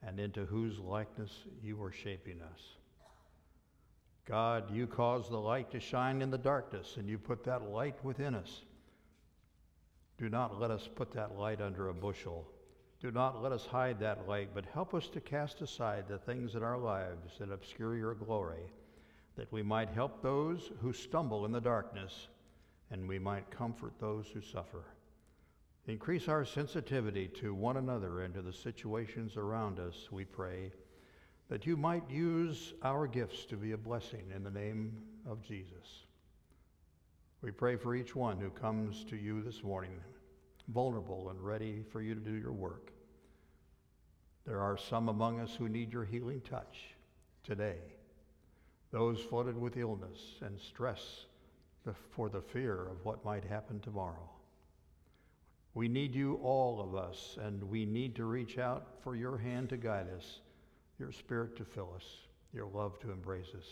and 0.05 0.19
into 0.19 0.45
whose 0.45 0.79
likeness 0.79 1.31
you 1.61 1.81
are 1.83 1.91
shaping 1.91 2.41
us. 2.41 2.61
God, 4.25 4.73
you 4.73 4.87
cause 4.87 5.29
the 5.29 5.37
light 5.37 5.69
to 5.71 5.79
shine 5.79 6.21
in 6.21 6.31
the 6.31 6.37
darkness, 6.37 6.95
and 6.97 7.09
you 7.09 7.17
put 7.17 7.43
that 7.43 7.69
light 7.69 7.95
within 8.03 8.35
us. 8.35 8.61
Do 10.17 10.29
not 10.29 10.59
let 10.59 10.71
us 10.71 10.87
put 10.95 11.11
that 11.11 11.37
light 11.37 11.59
under 11.59 11.89
a 11.89 11.93
bushel. 11.93 12.47
Do 13.01 13.11
not 13.11 13.43
let 13.43 13.51
us 13.51 13.65
hide 13.65 13.99
that 13.99 14.27
light, 14.27 14.51
but 14.53 14.65
help 14.65 14.93
us 14.93 15.09
to 15.09 15.19
cast 15.19 15.61
aside 15.61 16.05
the 16.07 16.19
things 16.19 16.55
in 16.55 16.63
our 16.63 16.77
lives 16.77 17.37
that 17.39 17.51
obscure 17.51 17.97
your 17.97 18.13
glory, 18.13 18.71
that 19.35 19.51
we 19.51 19.61
might 19.61 19.89
help 19.89 20.21
those 20.21 20.71
who 20.79 20.93
stumble 20.93 21.43
in 21.45 21.51
the 21.51 21.59
darkness, 21.59 22.29
and 22.91 23.05
we 23.05 23.19
might 23.19 23.51
comfort 23.51 23.93
those 23.99 24.27
who 24.33 24.39
suffer. 24.39 24.85
Increase 25.87 26.29
our 26.29 26.45
sensitivity 26.45 27.27
to 27.27 27.53
one 27.53 27.75
another 27.75 28.21
and 28.21 28.33
to 28.35 28.41
the 28.41 28.53
situations 28.53 29.35
around 29.35 29.79
us, 29.79 30.07
we 30.09 30.23
pray 30.23 30.71
that 31.53 31.67
you 31.67 31.77
might 31.77 32.09
use 32.09 32.73
our 32.81 33.05
gifts 33.05 33.45
to 33.45 33.55
be 33.55 33.73
a 33.73 33.77
blessing 33.77 34.23
in 34.35 34.43
the 34.43 34.49
name 34.49 34.91
of 35.29 35.39
Jesus. 35.43 36.01
We 37.43 37.51
pray 37.51 37.75
for 37.75 37.93
each 37.93 38.15
one 38.15 38.39
who 38.39 38.49
comes 38.49 39.03
to 39.11 39.15
you 39.15 39.43
this 39.43 39.61
morning, 39.61 39.99
vulnerable 40.69 41.29
and 41.29 41.39
ready 41.39 41.83
for 41.91 42.01
you 42.01 42.15
to 42.15 42.19
do 42.19 42.33
your 42.33 42.53
work. 42.53 42.91
There 44.47 44.61
are 44.61 44.79
some 44.79 45.09
among 45.09 45.41
us 45.41 45.53
who 45.53 45.69
need 45.69 45.93
your 45.93 46.05
healing 46.05 46.41
touch 46.41 46.95
today, 47.43 47.77
those 48.89 49.19
flooded 49.19 49.55
with 49.55 49.77
illness 49.77 50.39
and 50.41 50.59
stress 50.59 51.27
for 52.09 52.29
the 52.29 52.41
fear 52.41 52.87
of 52.89 53.05
what 53.05 53.23
might 53.23 53.43
happen 53.43 53.79
tomorrow. 53.79 54.27
We 55.75 55.87
need 55.87 56.15
you, 56.15 56.39
all 56.41 56.81
of 56.81 56.95
us, 56.95 57.37
and 57.39 57.63
we 57.63 57.85
need 57.85 58.15
to 58.15 58.25
reach 58.25 58.57
out 58.57 58.87
for 59.03 59.15
your 59.15 59.37
hand 59.37 59.69
to 59.69 59.77
guide 59.77 60.07
us 60.17 60.39
your 61.03 61.11
Spirit 61.11 61.57
to 61.57 61.65
fill 61.65 61.91
us, 61.93 62.05
your 62.53 62.67
love 62.67 62.97
to 62.97 63.11
embrace 63.11 63.49
us. 63.57 63.67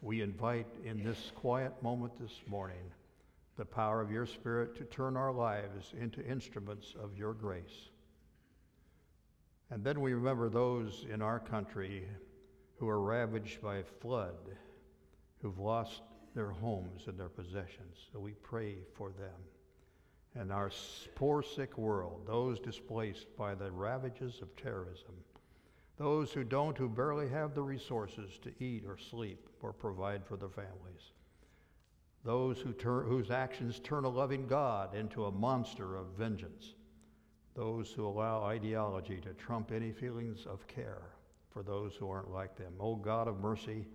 We 0.00 0.22
invite 0.22 0.68
in 0.84 1.02
this 1.02 1.32
quiet 1.34 1.72
moment 1.82 2.12
this 2.16 2.40
morning 2.46 2.92
the 3.56 3.64
power 3.64 4.00
of 4.00 4.12
your 4.12 4.24
Spirit 4.24 4.76
to 4.76 4.84
turn 4.84 5.16
our 5.16 5.32
lives 5.32 5.94
into 6.00 6.24
instruments 6.24 6.94
of 7.02 7.18
your 7.18 7.34
grace. 7.34 7.90
And 9.72 9.82
then 9.82 10.00
we 10.00 10.12
remember 10.14 10.48
those 10.48 11.04
in 11.12 11.20
our 11.22 11.40
country 11.40 12.06
who 12.76 12.88
are 12.88 13.00
ravaged 13.00 13.60
by 13.60 13.82
flood, 14.00 14.36
who've 15.42 15.58
lost 15.58 16.02
their 16.36 16.50
homes 16.50 17.08
and 17.08 17.18
their 17.18 17.28
possessions. 17.28 17.96
So 18.12 18.20
we 18.20 18.34
pray 18.44 18.76
for 18.96 19.10
them. 19.10 19.40
And 20.36 20.52
our 20.52 20.70
poor, 21.16 21.42
sick 21.42 21.76
world, 21.76 22.22
those 22.28 22.60
displaced 22.60 23.26
by 23.36 23.56
the 23.56 23.72
ravages 23.72 24.40
of 24.40 24.54
terrorism, 24.54 25.14
those 25.98 26.32
who 26.32 26.44
don't, 26.44 26.78
who 26.78 26.88
barely 26.88 27.28
have 27.28 27.54
the 27.54 27.62
resources 27.62 28.38
to 28.42 28.52
eat 28.64 28.84
or 28.86 28.96
sleep 28.96 29.48
or 29.60 29.72
provide 29.72 30.24
for 30.24 30.36
their 30.36 30.48
families, 30.48 31.12
those 32.24 32.60
who 32.60 32.72
whose 33.02 33.30
actions 33.30 33.80
turn 33.80 34.04
a 34.04 34.08
loving 34.08 34.46
God 34.46 34.94
into 34.94 35.24
a 35.24 35.32
monster 35.32 35.96
of 35.96 36.06
vengeance, 36.16 36.74
those 37.54 37.90
who 37.90 38.06
allow 38.06 38.44
ideology 38.44 39.20
to 39.20 39.34
trump 39.34 39.72
any 39.72 39.90
feelings 39.90 40.46
of 40.46 40.66
care 40.68 41.02
for 41.50 41.64
those 41.64 41.94
who 41.96 42.08
aren't 42.08 42.32
like 42.32 42.56
them. 42.56 42.72
Oh 42.78 42.94
God 42.94 43.26
of 43.26 43.40
mercy, 43.40 43.86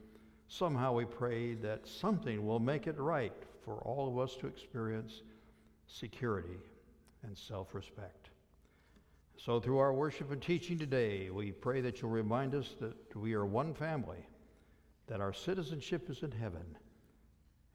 somehow 0.48 0.94
we 0.94 1.06
pray 1.06 1.54
that 1.56 1.88
something 1.88 2.46
will 2.46 2.60
make 2.60 2.88
it 2.88 2.98
right 2.98 3.34
for 3.64 3.76
all 3.86 4.10
of 4.10 4.18
us 4.18 4.36
to 4.38 4.48
experience 4.48 5.22
security 5.88 6.58
and 7.24 7.38
self 7.38 7.74
respect. 7.74 8.23
So, 9.38 9.60
through 9.60 9.80
our 9.80 9.94
worship 9.94 10.32
and 10.32 10.42
teaching 10.42 10.78
today, 10.78 11.30
we 11.30 11.52
pray 11.52 11.82
that 11.82 12.02
you'll 12.02 12.12
remind 12.12 12.56
us 12.56 12.76
that 12.80 13.16
we 13.16 13.34
are 13.34 13.46
one 13.46 13.74
family, 13.74 14.26
that 15.08 15.20
our 15.20 15.34
citizenship 15.34 16.10
is 16.10 16.24
in 16.24 16.32
heaven. 16.32 16.78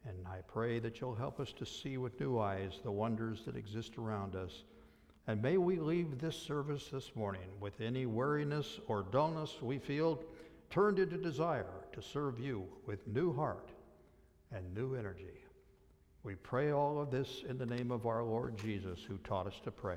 And 0.07 0.27
I 0.27 0.39
pray 0.47 0.79
that 0.79 1.01
you'll 1.01 1.15
help 1.15 1.41
us 1.41 1.53
to 1.55 1.67
see 1.67 1.99
with 1.99 2.19
new 2.21 2.39
eyes 2.39 2.81
the 2.83 2.91
wonders 2.91 3.45
that 3.45 3.57
exist 3.57 3.99
around 3.99 4.35
us. 4.35 4.65
And 5.27 5.43
may 5.43 5.59
we 5.59 5.77
leave 5.77 6.19
this 6.19 6.37
service 6.37 6.89
this 6.91 7.15
morning 7.15 7.51
with 7.61 7.81
any 7.81 8.07
weariness 8.07 8.81
or 8.87 9.03
dullness 9.03 9.61
we 9.61 9.79
feel 9.79 10.23
turned 10.71 10.99
into 10.99 11.19
desire 11.19 11.85
to 11.93 12.01
serve 12.01 12.39
you 12.39 12.67
with 12.87 13.07
new 13.07 13.35
heart 13.35 13.71
and 14.53 14.75
new 14.75 14.95
energy. 14.95 15.45
We 16.23 16.35
pray 16.37 16.73
all 16.73 17.01
of 17.01 17.11
this 17.11 17.43
in 17.47 17.59
the 17.59 17.67
name 17.67 17.91
of 17.91 18.07
our 18.07 18.23
Lord 18.23 18.57
Jesus, 18.57 19.01
who 19.07 19.19
taught 19.19 19.47
us 19.47 19.61
to 19.65 19.71
pray. 19.71 19.97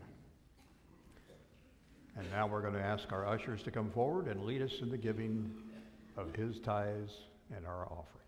And 2.21 2.29
now 2.29 2.45
we're 2.45 2.61
going 2.61 2.75
to 2.75 2.79
ask 2.79 3.11
our 3.11 3.25
ushers 3.25 3.63
to 3.63 3.71
come 3.71 3.89
forward 3.89 4.27
and 4.27 4.43
lead 4.43 4.61
us 4.61 4.71
in 4.83 4.91
the 4.91 4.97
giving 4.97 5.51
of 6.15 6.35
his 6.35 6.59
tithes 6.63 7.11
and 7.55 7.65
our 7.65 7.85
offerings. 7.85 8.20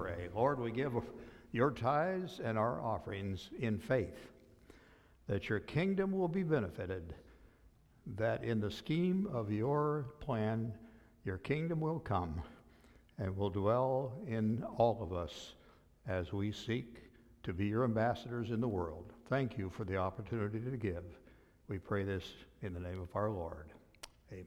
Pray. 0.00 0.28
Lord, 0.34 0.58
we 0.60 0.70
give 0.70 0.94
your 1.52 1.70
tithes 1.70 2.40
and 2.42 2.56
our 2.56 2.80
offerings 2.80 3.50
in 3.58 3.78
faith 3.78 4.30
that 5.28 5.48
your 5.48 5.60
kingdom 5.60 6.10
will 6.10 6.28
be 6.28 6.42
benefited, 6.42 7.14
that 8.16 8.42
in 8.42 8.60
the 8.60 8.70
scheme 8.70 9.28
of 9.30 9.52
your 9.52 10.06
plan, 10.20 10.72
your 11.24 11.36
kingdom 11.36 11.80
will 11.80 11.98
come 11.98 12.42
and 13.18 13.36
will 13.36 13.50
dwell 13.50 14.14
in 14.26 14.64
all 14.78 14.98
of 15.02 15.12
us 15.12 15.52
as 16.08 16.32
we 16.32 16.50
seek 16.50 16.96
to 17.42 17.52
be 17.52 17.66
your 17.66 17.84
ambassadors 17.84 18.50
in 18.50 18.60
the 18.60 18.68
world. 18.68 19.12
Thank 19.28 19.58
you 19.58 19.68
for 19.68 19.84
the 19.84 19.98
opportunity 19.98 20.60
to 20.60 20.76
give. 20.78 21.04
We 21.68 21.78
pray 21.78 22.04
this 22.04 22.24
in 22.62 22.72
the 22.72 22.80
name 22.80 23.00
of 23.00 23.14
our 23.14 23.30
Lord. 23.30 23.68
Amen. 24.32 24.46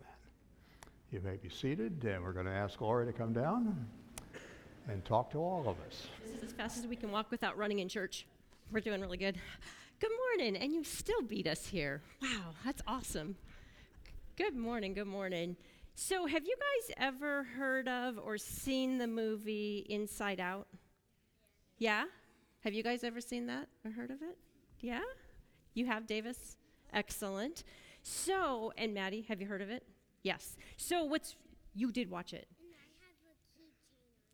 You 1.12 1.22
may 1.22 1.38
be 1.38 1.50
seated, 1.50 2.04
and 2.06 2.24
we're 2.24 2.34
going 2.34 2.48
to 2.48 2.52
ask 2.52 2.80
Gloria 2.80 3.06
to 3.12 3.14
come 3.14 3.34
down 3.34 3.88
and 4.88 5.04
talk 5.06 5.32
to 5.32 5.38
all 5.38 5.62
of 5.62 5.78
us. 5.88 6.08
This 6.26 6.38
is 6.38 6.44
as 6.44 6.52
fast 6.54 6.78
as 6.78 6.88
we 6.88 6.96
can 6.96 7.12
walk 7.12 7.32
without 7.32 7.58
running 7.58 7.80
in 7.80 7.90
church. 7.90 8.26
We're 8.72 8.82
doing 8.82 9.02
really 9.02 9.18
good. 9.18 9.38
Good 10.00 10.12
morning, 10.38 10.58
and 10.62 10.74
you 10.74 10.84
still 10.84 11.22
beat 11.22 11.48
us 11.48 11.68
here. 11.68 12.02
Wow, 12.22 12.56
that's 12.66 12.82
awesome. 12.88 13.36
Good 14.36 14.56
morning, 14.56 14.94
good 14.94 15.08
morning. 15.08 15.56
So, 15.96 16.26
have 16.26 16.44
you 16.44 16.56
guys 16.56 16.96
ever 16.98 17.44
heard 17.44 17.88
of 17.88 18.18
or 18.18 18.38
seen 18.38 18.98
the 18.98 19.08
movie 19.08 19.86
Inside 19.90 20.40
Out? 20.40 20.68
Yeah? 21.78 22.06
Have 22.62 22.74
you 22.74 22.84
guys 22.84 23.04
ever 23.04 23.22
seen 23.22 23.46
that 23.46 23.68
or 23.86 23.92
heard 23.92 24.10
of 24.10 24.22
it? 24.22 24.38
Yeah? 24.80 25.04
You 25.76 25.86
have, 25.86 26.08
Davis? 26.08 26.58
Excellent. 26.92 27.64
So, 28.02 28.74
and 28.78 28.94
Maddie, 28.94 29.26
have 29.30 29.40
you 29.40 29.48
heard 29.48 29.62
of 29.62 29.70
it? 29.70 29.84
Yes. 30.24 30.58
So, 30.78 31.04
what's, 31.04 31.36
you 31.76 31.92
did 31.92 32.10
watch 32.10 32.34
it? 32.34 32.48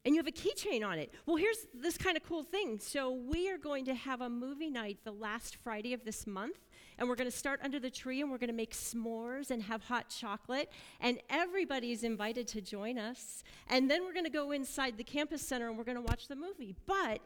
And 0.06 0.16
you 0.16 0.20
have 0.20 0.28
a 0.28 0.32
keychain 0.32 0.86
on 0.86 0.98
it. 0.98 1.14
Well, 1.26 1.36
here's 1.36 1.68
this 1.74 1.98
kind 1.98 2.16
of 2.16 2.24
cool 2.24 2.44
thing. 2.44 2.80
So, 2.80 3.12
we 3.12 3.50
are 3.52 3.58
going 3.58 3.84
to 3.86 3.94
have 3.94 4.22
a 4.22 4.30
movie 4.30 4.70
night 4.70 5.00
the 5.04 5.12
last 5.12 5.58
Friday 5.58 5.94
of 5.94 6.06
this 6.06 6.26
month. 6.26 6.58
And 6.98 7.10
we're 7.10 7.16
going 7.16 7.30
to 7.30 7.36
start 7.36 7.60
under 7.64 7.80
the 7.80 7.90
tree 7.90 8.22
and 8.22 8.32
we're 8.32 8.38
going 8.38 8.50
to 8.50 8.56
make 8.56 8.74
s'mores 8.74 9.52
and 9.52 9.62
have 9.64 9.84
hot 9.84 10.10
chocolate. 10.10 10.72
And 11.02 11.20
everybody 11.30 11.92
is 11.92 12.04
invited 12.04 12.48
to 12.50 12.62
join 12.62 12.98
us. 12.98 13.44
And 13.68 13.92
then 13.92 14.04
we're 14.06 14.14
going 14.14 14.26
to 14.26 14.32
go 14.32 14.52
inside 14.52 14.98
the 14.98 15.04
campus 15.04 15.42
center 15.42 15.68
and 15.68 15.78
we're 15.78 15.84
going 15.84 15.98
to 15.98 16.02
watch 16.02 16.28
the 16.30 16.36
movie. 16.36 16.76
But 16.86 17.20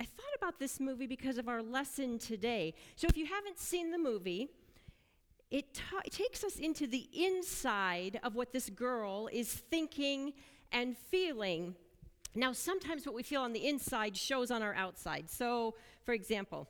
I 0.00 0.04
thought 0.04 0.34
about 0.36 0.58
this 0.58 0.80
movie 0.80 1.06
because 1.06 1.36
of 1.36 1.48
our 1.48 1.62
lesson 1.62 2.18
today. 2.18 2.72
So, 2.96 3.08
if 3.08 3.16
you 3.18 3.26
haven't 3.26 3.58
seen 3.58 3.90
the 3.90 3.98
movie, 3.98 4.48
it, 5.50 5.74
ta- 5.74 6.00
it 6.04 6.12
takes 6.12 6.44
us 6.44 6.56
into 6.56 6.86
the 6.86 7.08
inside 7.12 8.20
of 8.22 8.34
what 8.34 8.54
this 8.54 8.70
girl 8.70 9.28
is 9.30 9.52
thinking 9.52 10.32
and 10.72 10.96
feeling. 10.96 11.74
Now, 12.34 12.52
sometimes 12.52 13.06
what 13.06 13.14
we 13.14 13.22
feel 13.22 13.42
on 13.42 13.52
the 13.52 13.66
inside 13.66 14.16
shows 14.16 14.50
on 14.50 14.62
our 14.62 14.74
outside. 14.74 15.30
So, 15.30 15.74
for 16.04 16.12
example, 16.12 16.68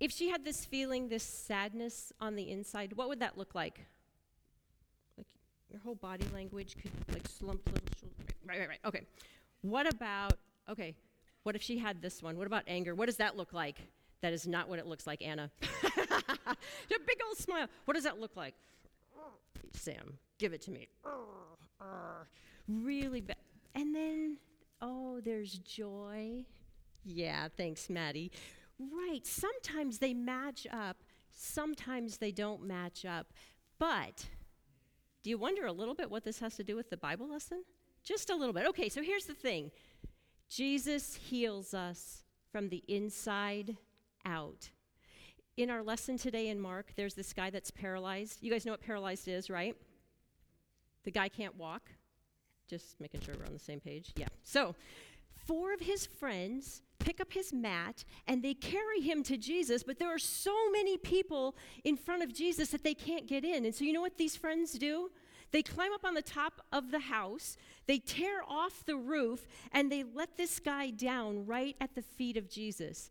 if 0.00 0.10
she 0.12 0.30
had 0.30 0.44
this 0.44 0.64
feeling, 0.64 1.08
this 1.08 1.22
sadness 1.22 2.12
on 2.20 2.36
the 2.36 2.50
inside, 2.50 2.94
what 2.94 3.08
would 3.08 3.20
that 3.20 3.36
look 3.36 3.54
like? 3.54 3.80
Like 5.16 5.26
your 5.70 5.80
whole 5.80 5.96
body 5.96 6.26
language 6.32 6.76
could 6.80 6.92
like 7.12 7.26
slump 7.28 7.60
little 7.66 7.88
shoulder. 8.00 8.32
Right, 8.46 8.58
right, 8.60 8.68
right. 8.68 8.80
Okay. 8.86 9.02
What 9.62 9.92
about, 9.92 10.34
okay, 10.70 10.94
what 11.42 11.54
if 11.54 11.62
she 11.62 11.78
had 11.78 12.00
this 12.00 12.22
one? 12.22 12.38
What 12.38 12.46
about 12.46 12.62
anger? 12.66 12.94
What 12.94 13.06
does 13.06 13.16
that 13.16 13.36
look 13.36 13.52
like? 13.52 13.76
That 14.20 14.32
is 14.32 14.46
not 14.46 14.68
what 14.68 14.78
it 14.78 14.86
looks 14.86 15.06
like, 15.06 15.22
Anna. 15.22 15.50
a 15.62 16.56
big 16.88 17.20
old 17.26 17.38
smile. 17.38 17.66
What 17.84 17.94
does 17.94 18.04
that 18.04 18.18
look 18.18 18.36
like? 18.36 18.54
Sam, 19.74 20.18
give 20.38 20.52
it 20.52 20.62
to 20.62 20.70
me. 20.70 20.88
Really 22.68 23.20
bad. 23.20 23.36
And 23.78 23.94
then, 23.94 24.38
oh, 24.82 25.20
there's 25.24 25.52
joy. 25.52 26.44
Yeah, 27.04 27.46
thanks, 27.56 27.88
Maddie. 27.88 28.32
Right, 28.76 29.24
sometimes 29.24 29.98
they 29.98 30.14
match 30.14 30.66
up, 30.72 30.96
sometimes 31.32 32.18
they 32.18 32.32
don't 32.32 32.64
match 32.64 33.04
up. 33.04 33.28
But 33.78 34.26
do 35.22 35.30
you 35.30 35.38
wonder 35.38 35.64
a 35.66 35.72
little 35.72 35.94
bit 35.94 36.10
what 36.10 36.24
this 36.24 36.40
has 36.40 36.56
to 36.56 36.64
do 36.64 36.74
with 36.74 36.90
the 36.90 36.96
Bible 36.96 37.30
lesson? 37.30 37.62
Just 38.02 38.30
a 38.30 38.34
little 38.34 38.52
bit. 38.52 38.66
Okay, 38.66 38.88
so 38.88 39.00
here's 39.00 39.26
the 39.26 39.34
thing 39.34 39.70
Jesus 40.48 41.14
heals 41.14 41.72
us 41.72 42.24
from 42.50 42.70
the 42.70 42.82
inside 42.88 43.76
out. 44.26 44.70
In 45.56 45.70
our 45.70 45.84
lesson 45.84 46.18
today 46.18 46.48
in 46.48 46.58
Mark, 46.58 46.94
there's 46.96 47.14
this 47.14 47.32
guy 47.32 47.50
that's 47.50 47.70
paralyzed. 47.70 48.42
You 48.42 48.50
guys 48.50 48.66
know 48.66 48.72
what 48.72 48.80
paralyzed 48.80 49.28
is, 49.28 49.48
right? 49.48 49.76
The 51.04 51.12
guy 51.12 51.28
can't 51.28 51.56
walk. 51.56 51.92
Just 52.68 53.00
making 53.00 53.20
sure 53.20 53.34
we're 53.38 53.46
on 53.46 53.52
the 53.52 53.58
same 53.58 53.80
page. 53.80 54.12
Yeah. 54.16 54.28
So, 54.44 54.74
four 55.46 55.72
of 55.72 55.80
his 55.80 56.06
friends 56.06 56.82
pick 56.98 57.20
up 57.20 57.32
his 57.32 57.52
mat 57.52 58.04
and 58.26 58.42
they 58.42 58.54
carry 58.54 59.00
him 59.00 59.22
to 59.24 59.36
Jesus, 59.36 59.82
but 59.82 59.98
there 59.98 60.14
are 60.14 60.18
so 60.18 60.54
many 60.70 60.96
people 60.96 61.56
in 61.84 61.96
front 61.96 62.22
of 62.22 62.32
Jesus 62.32 62.70
that 62.70 62.84
they 62.84 62.94
can't 62.94 63.26
get 63.26 63.44
in. 63.44 63.64
And 63.64 63.74
so, 63.74 63.84
you 63.84 63.92
know 63.92 64.00
what 64.00 64.18
these 64.18 64.36
friends 64.36 64.72
do? 64.72 65.10
They 65.50 65.62
climb 65.62 65.92
up 65.92 66.04
on 66.04 66.14
the 66.14 66.22
top 66.22 66.60
of 66.72 66.90
the 66.90 66.98
house, 66.98 67.56
they 67.86 67.98
tear 67.98 68.42
off 68.46 68.84
the 68.84 68.96
roof, 68.96 69.46
and 69.72 69.90
they 69.90 70.04
let 70.04 70.36
this 70.36 70.60
guy 70.60 70.90
down 70.90 71.46
right 71.46 71.74
at 71.80 71.94
the 71.94 72.02
feet 72.02 72.36
of 72.36 72.50
Jesus. 72.50 73.10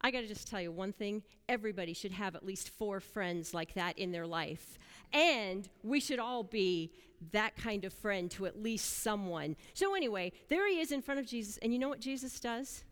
I 0.00 0.10
got 0.10 0.20
to 0.20 0.26
just 0.26 0.48
tell 0.48 0.60
you 0.60 0.72
one 0.72 0.92
thing 0.92 1.22
everybody 1.48 1.92
should 1.92 2.12
have 2.12 2.34
at 2.34 2.44
least 2.44 2.70
four 2.70 3.00
friends 3.00 3.54
like 3.54 3.74
that 3.74 3.98
in 3.98 4.10
their 4.10 4.26
life. 4.26 4.78
And 5.12 5.68
we 5.82 6.00
should 6.00 6.18
all 6.18 6.42
be 6.42 6.92
that 7.30 7.56
kind 7.56 7.84
of 7.84 7.92
friend 7.92 8.30
to 8.32 8.46
at 8.46 8.60
least 8.60 9.02
someone. 9.02 9.56
So, 9.74 9.94
anyway, 9.94 10.32
there 10.48 10.68
he 10.68 10.80
is 10.80 10.92
in 10.92 11.02
front 11.02 11.20
of 11.20 11.26
Jesus. 11.26 11.58
And 11.58 11.72
you 11.72 11.78
know 11.78 11.88
what 11.88 12.00
Jesus 12.00 12.40
does? 12.40 12.84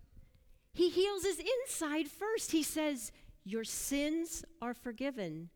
He 0.73 0.89
heals 0.89 1.25
his 1.25 1.41
inside 1.41 2.09
first. 2.09 2.53
He 2.53 2.63
says, 2.63 3.13
Your 3.45 3.65
sins 3.65 4.45
are 4.63 4.75
forgiven. 4.75 5.51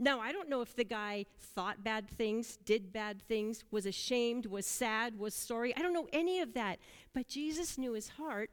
Now, 0.00 0.20
I 0.20 0.30
don't 0.30 0.48
know 0.48 0.60
if 0.60 0.76
the 0.76 0.84
guy 0.84 1.26
thought 1.40 1.82
bad 1.82 2.08
things, 2.08 2.56
did 2.64 2.92
bad 2.92 3.20
things, 3.20 3.64
was 3.72 3.84
ashamed, 3.84 4.46
was 4.46 4.64
sad, 4.64 5.18
was 5.18 5.34
sorry. 5.34 5.76
I 5.76 5.82
don't 5.82 5.92
know 5.92 6.06
any 6.12 6.40
of 6.40 6.54
that. 6.54 6.78
But 7.12 7.26
Jesus 7.26 7.76
knew 7.76 7.94
his 7.94 8.10
heart 8.10 8.50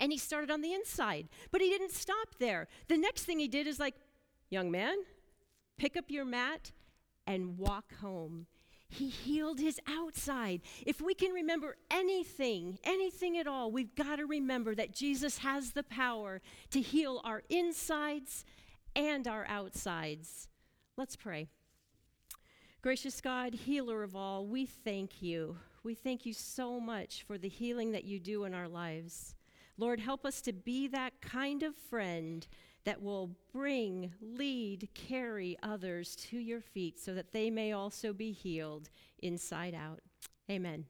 and 0.00 0.10
he 0.10 0.18
started 0.18 0.50
on 0.50 0.62
the 0.62 0.72
inside. 0.72 1.28
But 1.50 1.60
he 1.60 1.68
didn't 1.68 1.92
stop 1.92 2.36
there. 2.38 2.68
The 2.88 2.96
next 2.96 3.24
thing 3.24 3.38
he 3.38 3.48
did 3.48 3.66
is 3.66 3.78
like, 3.78 3.94
young 4.48 4.70
man, 4.70 4.96
pick 5.76 5.94
up 5.94 6.06
your 6.08 6.24
mat 6.24 6.72
and 7.26 7.58
walk 7.58 7.94
home. 8.00 8.46
He 8.92 9.08
healed 9.08 9.58
his 9.58 9.80
outside. 9.88 10.60
If 10.84 11.00
we 11.00 11.14
can 11.14 11.32
remember 11.32 11.76
anything, 11.90 12.78
anything 12.84 13.38
at 13.38 13.46
all, 13.46 13.72
we've 13.72 13.94
got 13.94 14.16
to 14.16 14.26
remember 14.26 14.74
that 14.74 14.94
Jesus 14.94 15.38
has 15.38 15.72
the 15.72 15.82
power 15.82 16.42
to 16.72 16.80
heal 16.80 17.22
our 17.24 17.42
insides 17.48 18.44
and 18.94 19.26
our 19.26 19.46
outsides. 19.48 20.48
Let's 20.98 21.16
pray. 21.16 21.48
Gracious 22.82 23.22
God, 23.22 23.54
healer 23.54 24.02
of 24.02 24.14
all, 24.14 24.46
we 24.46 24.66
thank 24.66 25.22
you. 25.22 25.56
We 25.84 25.94
thank 25.94 26.26
you 26.26 26.34
so 26.34 26.78
much 26.78 27.22
for 27.22 27.38
the 27.38 27.48
healing 27.48 27.92
that 27.92 28.04
you 28.04 28.20
do 28.20 28.44
in 28.44 28.52
our 28.52 28.68
lives. 28.68 29.34
Lord, 29.78 30.00
help 30.00 30.26
us 30.26 30.42
to 30.42 30.52
be 30.52 30.86
that 30.88 31.22
kind 31.22 31.62
of 31.62 31.74
friend 31.74 32.46
that 32.84 33.02
will 33.02 33.30
bring, 33.52 34.12
lead, 34.20 34.88
carry 34.94 35.56
others 35.62 36.16
to 36.16 36.38
your 36.38 36.60
feet 36.60 36.98
so 36.98 37.14
that 37.14 37.32
they 37.32 37.50
may 37.50 37.72
also 37.72 38.12
be 38.12 38.32
healed 38.32 38.88
inside 39.20 39.74
out. 39.74 40.00
Amen. 40.50 40.86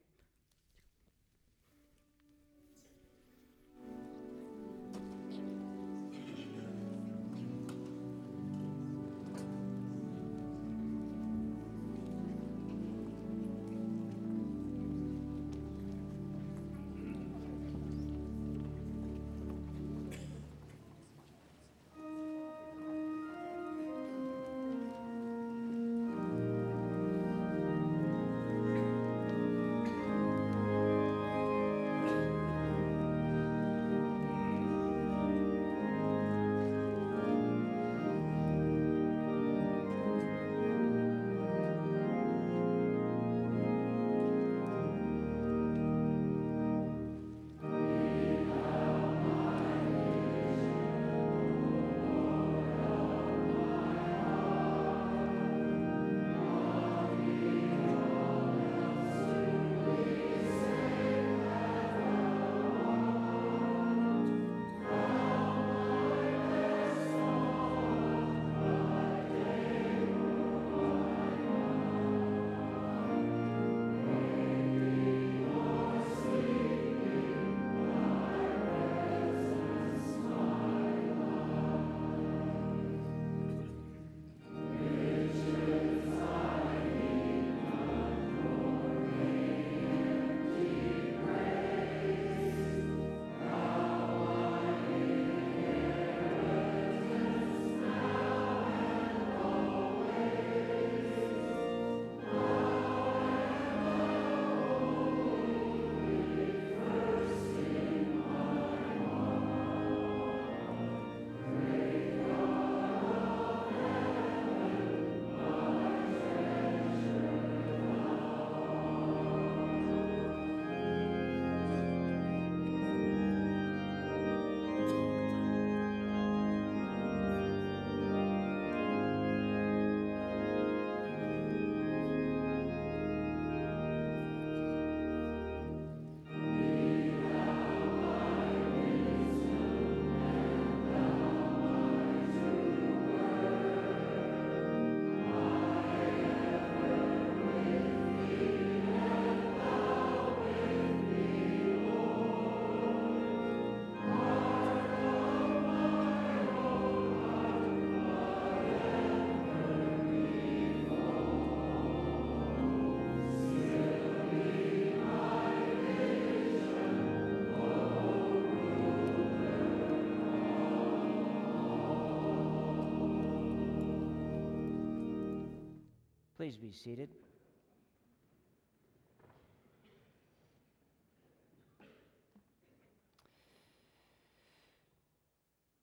Please 176.52 176.58
be 176.58 176.72
seated. 176.72 177.08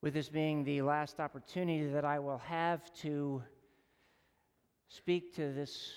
With 0.00 0.14
this 0.14 0.28
being 0.28 0.62
the 0.62 0.82
last 0.82 1.18
opportunity 1.18 1.86
that 1.86 2.04
I 2.04 2.20
will 2.20 2.38
have 2.38 2.92
to 3.00 3.42
speak 4.88 5.34
to 5.36 5.52
this 5.52 5.92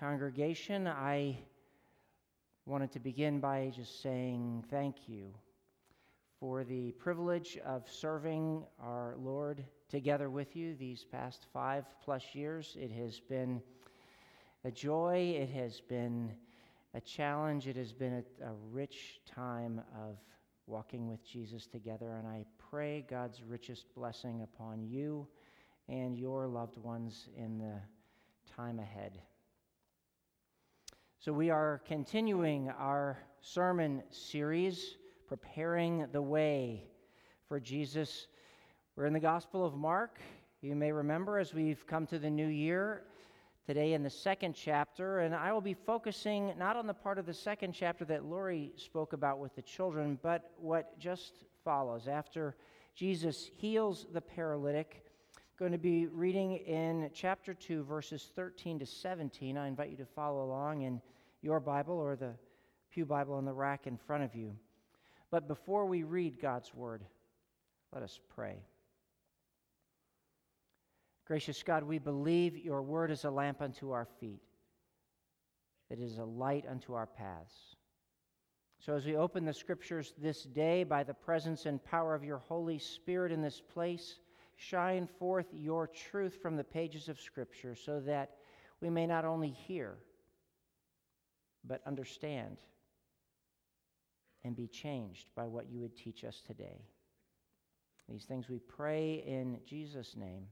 congregation, 0.00 0.86
I 0.86 1.36
wanted 2.64 2.92
to 2.92 3.00
begin 3.00 3.40
by 3.40 3.70
just 3.76 4.00
saying 4.00 4.64
thank 4.70 5.06
you 5.06 5.34
for 6.40 6.64
the 6.64 6.92
privilege 6.92 7.58
of 7.66 7.82
serving 7.90 8.64
our 8.80 9.16
Lord 9.18 9.64
together 9.90 10.30
with 10.30 10.56
you 10.56 10.74
these 10.76 11.04
past 11.04 11.44
five 11.52 11.84
plus 12.02 12.22
years. 12.32 12.74
It 12.80 12.90
has 12.92 13.20
been 13.20 13.60
a 14.64 14.70
joy, 14.70 15.36
it 15.40 15.50
has 15.50 15.80
been 15.80 16.32
a 16.94 17.00
challenge, 17.00 17.66
it 17.66 17.76
has 17.76 17.92
been 17.92 18.24
a, 18.42 18.46
a 18.46 18.52
rich 18.70 19.20
time 19.26 19.80
of 19.96 20.16
walking 20.66 21.08
with 21.08 21.24
Jesus 21.24 21.66
together, 21.66 22.16
and 22.16 22.26
I 22.26 22.44
pray 22.70 23.04
God's 23.08 23.42
richest 23.42 23.86
blessing 23.94 24.42
upon 24.42 24.82
you 24.82 25.26
and 25.88 26.18
your 26.18 26.46
loved 26.46 26.76
ones 26.76 27.28
in 27.36 27.58
the 27.58 27.80
time 28.54 28.78
ahead. 28.78 29.20
So, 31.20 31.32
we 31.32 31.50
are 31.50 31.80
continuing 31.86 32.68
our 32.70 33.18
sermon 33.40 34.02
series, 34.10 34.96
Preparing 35.26 36.06
the 36.12 36.22
Way 36.22 36.84
for 37.48 37.58
Jesus. 37.58 38.28
We're 38.96 39.06
in 39.06 39.12
the 39.12 39.20
Gospel 39.20 39.64
of 39.64 39.74
Mark. 39.74 40.20
You 40.60 40.74
may 40.74 40.92
remember 40.92 41.38
as 41.38 41.54
we've 41.54 41.86
come 41.86 42.06
to 42.06 42.18
the 42.18 42.30
new 42.30 42.48
year, 42.48 43.04
today 43.68 43.92
in 43.92 44.02
the 44.02 44.08
second 44.08 44.54
chapter, 44.54 45.18
and 45.18 45.34
I 45.34 45.52
will 45.52 45.60
be 45.60 45.74
focusing 45.74 46.54
not 46.56 46.76
on 46.78 46.86
the 46.86 46.94
part 46.94 47.18
of 47.18 47.26
the 47.26 47.34
second 47.34 47.74
chapter 47.74 48.02
that 48.06 48.24
Lori 48.24 48.72
spoke 48.76 49.12
about 49.12 49.40
with 49.40 49.54
the 49.56 49.60
children, 49.60 50.18
but 50.22 50.52
what 50.56 50.98
just 50.98 51.44
follows. 51.64 52.08
After 52.08 52.56
Jesus 52.94 53.50
heals 53.58 54.06
the 54.10 54.22
paralytic, 54.22 55.04
I'm 55.36 55.42
going 55.58 55.72
to 55.72 55.76
be 55.76 56.06
reading 56.06 56.52
in 56.52 57.10
chapter 57.12 57.52
2, 57.52 57.84
verses 57.84 58.30
13 58.34 58.78
to 58.78 58.86
17. 58.86 59.58
I 59.58 59.68
invite 59.68 59.90
you 59.90 59.98
to 59.98 60.06
follow 60.06 60.44
along 60.44 60.80
in 60.80 61.02
your 61.42 61.60
Bible 61.60 61.98
or 61.98 62.16
the 62.16 62.32
Pew 62.90 63.04
Bible 63.04 63.34
on 63.34 63.44
the 63.44 63.52
rack 63.52 63.86
in 63.86 63.98
front 63.98 64.22
of 64.22 64.34
you. 64.34 64.56
But 65.30 65.46
before 65.46 65.84
we 65.84 66.04
read 66.04 66.40
God's 66.40 66.72
Word, 66.72 67.04
let 67.92 68.02
us 68.02 68.18
pray. 68.34 68.62
Gracious 71.28 71.62
God, 71.62 71.84
we 71.84 71.98
believe 71.98 72.56
your 72.56 72.80
word 72.80 73.10
is 73.10 73.24
a 73.26 73.30
lamp 73.30 73.60
unto 73.60 73.90
our 73.90 74.08
feet, 74.18 74.40
it 75.90 76.00
is 76.00 76.16
a 76.16 76.24
light 76.24 76.64
unto 76.68 76.94
our 76.94 77.06
paths. 77.06 77.76
So, 78.80 78.94
as 78.94 79.04
we 79.04 79.14
open 79.14 79.44
the 79.44 79.52
scriptures 79.52 80.14
this 80.16 80.44
day 80.44 80.84
by 80.84 81.04
the 81.04 81.12
presence 81.12 81.66
and 81.66 81.84
power 81.84 82.14
of 82.14 82.24
your 82.24 82.38
Holy 82.38 82.78
Spirit 82.78 83.30
in 83.30 83.42
this 83.42 83.60
place, 83.60 84.20
shine 84.56 85.06
forth 85.18 85.46
your 85.52 85.86
truth 85.86 86.38
from 86.40 86.56
the 86.56 86.64
pages 86.64 87.10
of 87.10 87.20
Scripture 87.20 87.74
so 87.74 88.00
that 88.00 88.36
we 88.80 88.88
may 88.88 89.06
not 89.06 89.26
only 89.26 89.50
hear, 89.50 89.98
but 91.62 91.82
understand 91.86 92.56
and 94.44 94.56
be 94.56 94.68
changed 94.68 95.28
by 95.36 95.46
what 95.46 95.68
you 95.68 95.80
would 95.80 95.96
teach 95.96 96.24
us 96.24 96.40
today. 96.46 96.86
These 98.08 98.24
things 98.24 98.48
we 98.48 98.60
pray 98.60 99.24
in 99.26 99.58
Jesus' 99.66 100.16
name. 100.16 100.46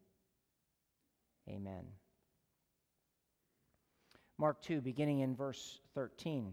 Amen. 1.49 1.84
Mark 4.38 4.61
2, 4.62 4.80
beginning 4.80 5.20
in 5.20 5.34
verse 5.34 5.80
13. 5.94 6.53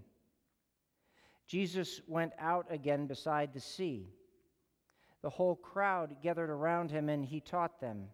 Jesus 1.48 2.02
went 2.08 2.32
out 2.40 2.66
again 2.70 3.08
beside 3.08 3.54
the 3.54 3.60
sea. 3.60 4.08
The 5.22 5.30
whole 5.30 5.56
crowd 5.56 6.18
gathered 6.22 6.50
around 6.50 6.92
him, 6.92 7.10
and 7.10 7.26
he 7.26 7.40
taught 7.40 7.80
them. 7.80 8.08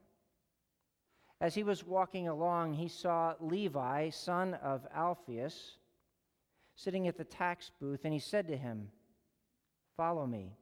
As 1.42 1.56
he 1.56 1.64
was 1.64 1.86
walking 1.86 2.28
along, 2.28 2.74
he 2.74 2.88
saw 2.88 3.36
Levi, 3.40 4.10
son 4.10 4.56
of 4.56 4.86
Alphaeus, 4.94 5.78
sitting 6.76 7.08
at 7.08 7.18
the 7.18 7.24
tax 7.24 7.72
booth, 7.80 8.02
and 8.04 8.14
he 8.14 8.20
said 8.20 8.48
to 8.48 8.58
him, 8.58 8.90
Follow 9.96 10.26
me. 10.26 10.56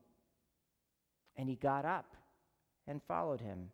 And 1.36 1.48
he 1.48 1.56
got 1.56 1.86
up 1.86 2.16
and 2.88 3.02
followed 3.08 3.42
him. 3.42 3.70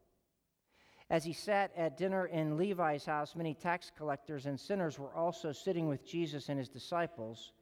As 1.13 1.23
he 1.23 1.31
sat 1.31 1.71
at 1.77 1.95
dinner 1.95 2.25
in 2.25 2.57
Levi's 2.57 3.05
house, 3.05 3.35
many 3.35 3.53
tax 3.53 3.91
collectors 3.95 4.47
and 4.47 4.59
sinners 4.59 4.97
were 4.97 5.13
also 5.13 5.51
sitting 5.51 5.87
with 5.87 6.03
Jesus 6.03 6.49
and 6.49 6.57
his 6.57 6.69
disciples, 6.69 7.53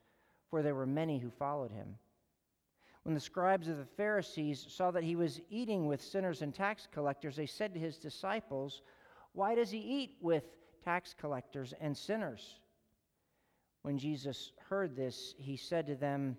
for 0.49 0.61
there 0.61 0.73
were 0.73 0.85
many 0.85 1.19
who 1.19 1.29
followed 1.29 1.69
him. 1.69 1.97
When 3.03 3.13
the 3.13 3.19
scribes 3.19 3.67
of 3.67 3.75
the 3.75 3.83
Pharisees 3.83 4.65
saw 4.69 4.89
that 4.91 5.03
he 5.03 5.17
was 5.17 5.41
eating 5.49 5.85
with 5.85 6.01
sinners 6.01 6.41
and 6.41 6.55
tax 6.55 6.87
collectors, 6.93 7.35
they 7.35 7.45
said 7.45 7.73
to 7.73 7.79
his 7.81 7.97
disciples, 7.97 8.83
Why 9.33 9.53
does 9.53 9.69
he 9.69 9.79
eat 9.79 10.11
with 10.21 10.45
tax 10.85 11.13
collectors 11.13 11.73
and 11.81 11.97
sinners? 11.97 12.61
When 13.81 13.97
Jesus 13.97 14.53
heard 14.69 14.95
this, 14.95 15.35
he 15.37 15.57
said 15.57 15.87
to 15.87 15.95
them, 15.95 16.37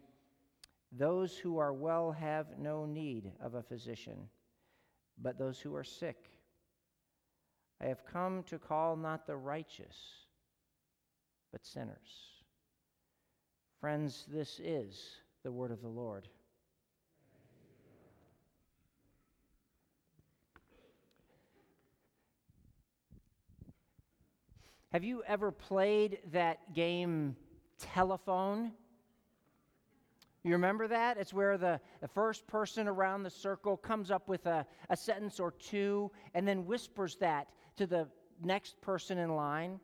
Those 0.92 1.36
who 1.36 1.58
are 1.58 1.74
well 1.74 2.10
have 2.10 2.58
no 2.58 2.86
need 2.86 3.32
of 3.38 3.54
a 3.54 3.62
physician, 3.62 4.30
but 5.20 5.38
those 5.38 5.60
who 5.60 5.74
are 5.74 5.84
sick. 5.84 6.31
I 7.82 7.86
have 7.86 8.04
come 8.06 8.44
to 8.44 8.58
call 8.58 8.96
not 8.96 9.26
the 9.26 9.36
righteous, 9.36 9.96
but 11.50 11.66
sinners. 11.66 12.30
Friends, 13.80 14.24
this 14.32 14.60
is 14.62 15.16
the 15.42 15.50
word 15.50 15.72
of 15.72 15.82
the 15.82 15.88
Lord. 15.88 16.28
Have 24.92 25.02
you 25.02 25.24
ever 25.26 25.50
played 25.50 26.18
that 26.32 26.74
game 26.74 27.34
telephone? 27.80 28.72
You 30.44 30.52
remember 30.52 30.86
that? 30.86 31.16
It's 31.16 31.32
where 31.32 31.56
the, 31.56 31.80
the 32.00 32.08
first 32.08 32.46
person 32.46 32.86
around 32.86 33.24
the 33.24 33.30
circle 33.30 33.76
comes 33.76 34.12
up 34.12 34.28
with 34.28 34.46
a, 34.46 34.66
a 34.90 34.96
sentence 34.96 35.40
or 35.40 35.52
two 35.52 36.12
and 36.34 36.46
then 36.46 36.66
whispers 36.66 37.16
that 37.16 37.48
to 37.76 37.86
the 37.86 38.08
next 38.42 38.80
person 38.80 39.18
in 39.18 39.34
line, 39.34 39.80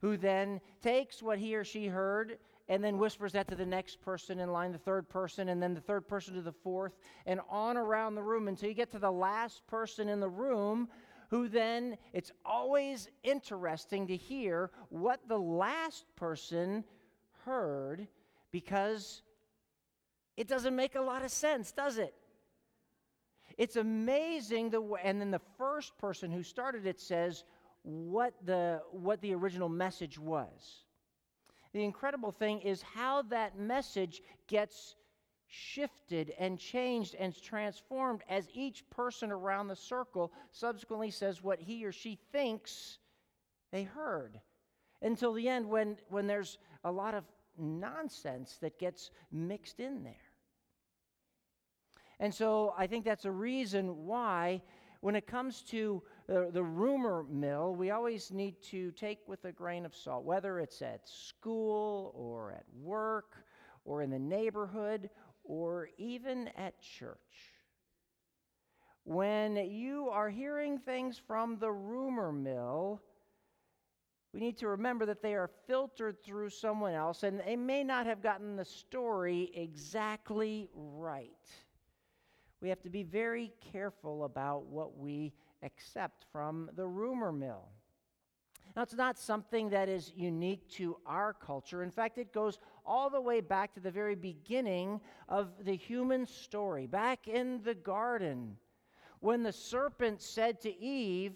who 0.00 0.16
then 0.16 0.60
takes 0.82 1.22
what 1.22 1.38
he 1.38 1.56
or 1.56 1.64
she 1.64 1.86
heard 1.86 2.38
and 2.68 2.82
then 2.82 2.98
whispers 2.98 3.32
that 3.32 3.48
to 3.48 3.54
the 3.54 3.66
next 3.66 4.00
person 4.00 4.38
in 4.40 4.50
line, 4.50 4.72
the 4.72 4.78
third 4.78 5.08
person, 5.08 5.50
and 5.50 5.62
then 5.62 5.74
the 5.74 5.80
third 5.80 6.08
person 6.08 6.34
to 6.34 6.40
the 6.40 6.52
fourth, 6.52 6.96
and 7.26 7.40
on 7.50 7.76
around 7.76 8.14
the 8.14 8.22
room 8.22 8.48
until 8.48 8.68
you 8.68 8.74
get 8.74 8.90
to 8.92 8.98
the 8.98 9.10
last 9.10 9.66
person 9.66 10.08
in 10.08 10.18
the 10.18 10.28
room, 10.28 10.88
who 11.28 11.48
then 11.48 11.96
it's 12.12 12.32
always 12.44 13.08
interesting 13.22 14.06
to 14.06 14.16
hear 14.16 14.70
what 14.88 15.20
the 15.28 15.38
last 15.38 16.06
person 16.16 16.84
heard 17.44 18.06
because 18.50 19.22
it 20.36 20.48
doesn't 20.48 20.74
make 20.74 20.94
a 20.94 21.00
lot 21.00 21.22
of 21.22 21.30
sense, 21.30 21.70
does 21.70 21.98
it? 21.98 22.14
It's 23.56 23.76
amazing 23.76 24.70
the 24.70 24.80
way, 24.80 25.00
and 25.04 25.20
then 25.20 25.30
the 25.30 25.40
first 25.58 25.96
person 25.98 26.30
who 26.30 26.42
started 26.42 26.86
it 26.86 27.00
says 27.00 27.44
what 27.82 28.34
the 28.44 28.82
what 28.90 29.20
the 29.20 29.34
original 29.34 29.68
message 29.68 30.18
was. 30.18 30.84
The 31.72 31.84
incredible 31.84 32.32
thing 32.32 32.60
is 32.60 32.82
how 32.82 33.22
that 33.22 33.58
message 33.58 34.22
gets 34.48 34.96
shifted 35.46 36.32
and 36.38 36.58
changed 36.58 37.14
and 37.16 37.34
transformed 37.40 38.22
as 38.28 38.48
each 38.54 38.88
person 38.90 39.30
around 39.30 39.68
the 39.68 39.76
circle 39.76 40.32
subsequently 40.50 41.10
says 41.10 41.42
what 41.42 41.60
he 41.60 41.84
or 41.84 41.92
she 41.92 42.18
thinks 42.32 42.98
they 43.70 43.84
heard. 43.84 44.40
Until 45.02 45.32
the 45.32 45.48
end 45.48 45.66
when 45.66 45.96
when 46.08 46.26
there's 46.26 46.58
a 46.84 46.90
lot 46.90 47.14
of 47.14 47.24
nonsense 47.58 48.56
that 48.60 48.78
gets 48.78 49.10
mixed 49.30 49.80
in 49.80 50.02
there. 50.02 50.14
And 52.20 52.32
so 52.32 52.74
I 52.76 52.86
think 52.86 53.04
that's 53.04 53.24
a 53.24 53.30
reason 53.30 54.06
why, 54.06 54.62
when 55.00 55.16
it 55.16 55.26
comes 55.26 55.62
to 55.62 56.02
the, 56.26 56.50
the, 56.52 56.62
rumor 56.62 57.24
mill, 57.28 57.74
we 57.74 57.90
always 57.90 58.30
need 58.30 58.62
to 58.70 58.90
take 58.92 59.18
with 59.26 59.44
a 59.44 59.52
grain 59.52 59.84
of 59.84 59.94
salt, 59.94 60.24
whether 60.24 60.60
it's 60.60 60.80
at 60.80 61.06
school 61.08 62.12
or 62.16 62.52
at 62.52 62.64
work 62.82 63.44
or 63.84 64.02
in 64.02 64.10
the 64.10 64.18
neighborhood 64.18 65.10
or 65.42 65.88
even 65.98 66.48
at 66.56 66.80
church. 66.80 67.18
When 69.04 69.56
you 69.56 70.08
are 70.08 70.30
hearing 70.30 70.78
things 70.78 71.20
from 71.26 71.58
the 71.58 71.70
rumor 71.70 72.32
mill, 72.32 73.02
we 74.32 74.40
need 74.40 74.56
to 74.58 74.68
remember 74.68 75.04
that 75.06 75.22
they 75.22 75.34
are 75.34 75.50
filtered 75.66 76.22
through 76.24 76.48
someone 76.50 76.94
else 76.94 77.22
and 77.22 77.38
they 77.40 77.54
may 77.54 77.84
not 77.84 78.06
have 78.06 78.22
gotten 78.22 78.56
the 78.56 78.64
story 78.64 79.52
exactly 79.54 80.70
right 80.74 81.30
we 82.64 82.70
have 82.70 82.80
to 82.80 82.88
be 82.88 83.02
very 83.02 83.52
careful 83.72 84.24
about 84.24 84.64
what 84.64 84.96
we 84.96 85.34
accept 85.62 86.24
from 86.32 86.70
the 86.76 86.86
rumor 86.86 87.30
mill. 87.30 87.68
Now, 88.74 88.80
it's 88.80 88.94
not 88.94 89.18
something 89.18 89.68
that 89.68 89.90
is 89.90 90.10
unique 90.16 90.66
to 90.76 90.96
our 91.04 91.34
culture. 91.34 91.82
In 91.82 91.90
fact, 91.90 92.16
it 92.16 92.32
goes 92.32 92.58
all 92.86 93.10
the 93.10 93.20
way 93.20 93.42
back 93.42 93.74
to 93.74 93.80
the 93.80 93.90
very 93.90 94.14
beginning 94.14 95.02
of 95.28 95.50
the 95.62 95.76
human 95.76 96.24
story, 96.24 96.86
back 96.86 97.28
in 97.28 97.60
the 97.64 97.74
garden, 97.74 98.56
when 99.20 99.42
the 99.42 99.52
serpent 99.52 100.22
said 100.22 100.58
to 100.62 100.74
Eve, 100.74 101.34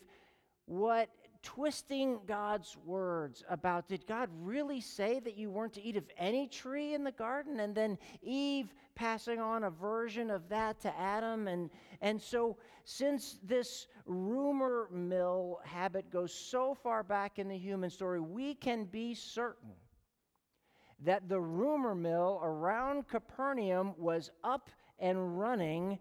What 0.64 1.10
twisting 1.42 2.18
God's 2.26 2.76
words 2.84 3.44
about 3.48 3.88
did 3.88 4.06
God 4.06 4.28
really 4.40 4.80
say 4.80 5.20
that 5.20 5.36
you 5.36 5.50
weren't 5.50 5.74
to 5.74 5.82
eat 5.82 5.96
of 5.96 6.04
any 6.16 6.46
tree 6.46 6.94
in 6.94 7.04
the 7.04 7.12
garden? 7.12 7.60
And 7.60 7.74
then 7.74 7.98
Eve 8.22 8.72
passing 8.94 9.38
on 9.38 9.64
a 9.64 9.70
version 9.70 10.30
of 10.30 10.48
that 10.48 10.80
to 10.80 10.98
Adam. 10.98 11.48
And, 11.48 11.70
and 12.00 12.20
so, 12.20 12.56
since 12.84 13.38
this 13.42 13.86
rumor 14.06 14.88
mill 14.90 15.60
habit 15.64 16.10
goes 16.10 16.32
so 16.32 16.74
far 16.74 17.02
back 17.02 17.38
in 17.38 17.48
the 17.48 17.58
human 17.58 17.90
story, 17.90 18.20
we 18.20 18.54
can 18.54 18.84
be 18.84 19.14
certain 19.14 19.74
that 21.04 21.28
the 21.28 21.40
rumor 21.40 21.94
mill 21.94 22.40
around 22.42 23.06
Capernaum 23.06 23.94
was 23.96 24.30
up 24.42 24.70
and 24.98 25.38
running 25.38 25.98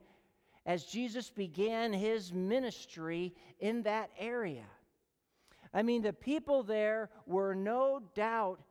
as 0.66 0.86
Jesus 0.86 1.30
began 1.30 1.94
his 1.94 2.34
ministry 2.34 3.34
in 3.60 3.84
that 3.84 4.10
area. 4.18 4.66
I 5.74 5.84
mean, 5.84 6.02
the 6.02 6.14
people 6.14 6.64
there 6.64 7.10
were 7.26 7.56
no 7.56 8.02
doubt 8.16 8.62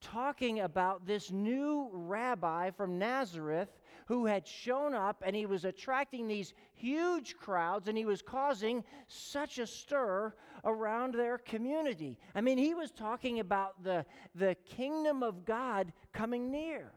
talking 0.00 0.60
about 0.60 1.06
this 1.06 1.30
new 1.30 1.88
rabbi 1.92 2.70
from 2.70 2.98
Nazareth 2.98 3.68
who 4.06 4.26
had 4.26 4.46
shown 4.46 4.94
up 4.94 5.22
and 5.24 5.34
he 5.34 5.46
was 5.46 5.64
attracting 5.64 6.26
these 6.26 6.54
huge 6.74 7.36
crowds 7.36 7.88
and 7.88 7.96
he 7.96 8.04
was 8.04 8.20
causing 8.20 8.84
such 9.06 9.58
a 9.58 9.66
stir 9.66 10.34
around 10.64 11.14
their 11.14 11.38
community. 11.38 12.18
I 12.34 12.40
mean, 12.40 12.58
he 12.58 12.74
was 12.74 12.90
talking 12.90 13.40
about 13.40 13.82
the, 13.82 14.04
the 14.34 14.56
kingdom 14.66 15.22
of 15.22 15.44
God 15.44 15.92
coming 16.12 16.50
near. 16.50 16.92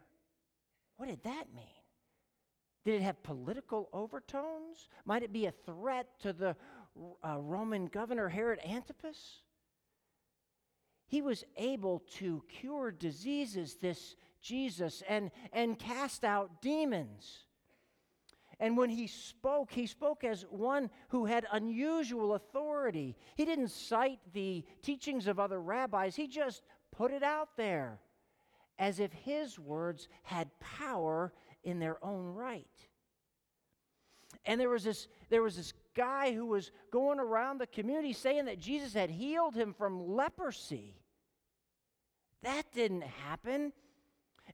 What 0.98 1.10
did 1.10 1.24
that 1.24 1.46
mean? 1.54 1.66
Did 2.86 2.96
it 2.96 3.02
have 3.02 3.22
political 3.24 3.90
overtones? 3.94 4.90
Might 5.06 5.24
it 5.24 5.34
be 5.34 5.48
a 5.48 5.52
threat 5.52 6.08
to 6.22 6.34
the 6.34 6.56
uh, 7.24 7.40
Roman 7.40 7.88
governor 7.88 8.30
Herod 8.30 8.60
Antipas? 8.66 9.42
He 11.08 11.22
was 11.22 11.44
able 11.58 12.00
to 12.16 12.44
cure 12.50 12.92
diseases, 12.92 13.76
this 13.82 14.16
Jesus, 14.42 15.04
and, 15.08 15.32
and 15.54 15.78
cast 15.78 16.24
out 16.24 16.62
demons. 16.62 17.46
And 18.60 18.78
when 18.78 18.90
he 18.90 19.08
spoke, 19.08 19.72
he 19.72 19.86
spoke 19.86 20.24
as 20.24 20.44
one 20.50 20.90
who 21.10 21.26
had 21.26 21.46
unusual 21.52 22.36
authority. 22.36 23.18
He 23.36 23.46
didn't 23.46 23.70
cite 23.70 24.20
the 24.34 24.64
teachings 24.82 25.28
of 25.28 25.40
other 25.40 25.62
rabbis, 25.62 26.16
he 26.16 26.28
just 26.28 26.64
put 26.92 27.12
it 27.12 27.24
out 27.24 27.58
there 27.58 28.00
as 28.78 29.00
if 29.00 29.12
his 29.12 29.58
words 29.58 30.08
had 30.24 30.50
power 30.60 31.34
in 31.64 31.80
their 31.80 32.04
own 32.04 32.28
right. 32.28 32.66
And 34.46 34.60
there 34.60 34.70
was 34.70 34.84
this, 34.84 35.08
there 35.30 35.42
was 35.42 35.56
this 35.56 35.74
guy 35.96 36.34
who 36.34 36.46
was 36.46 36.72
going 36.92 37.20
around 37.20 37.60
the 37.60 37.68
community 37.68 38.14
saying 38.14 38.46
that 38.46 38.60
Jesus 38.60 38.94
had 38.94 39.10
healed 39.10 39.56
him 39.56 39.74
from 39.74 40.16
leprosy. 40.16 40.96
That 42.44 42.64
didn't 42.74 43.04
happen. 43.04 43.74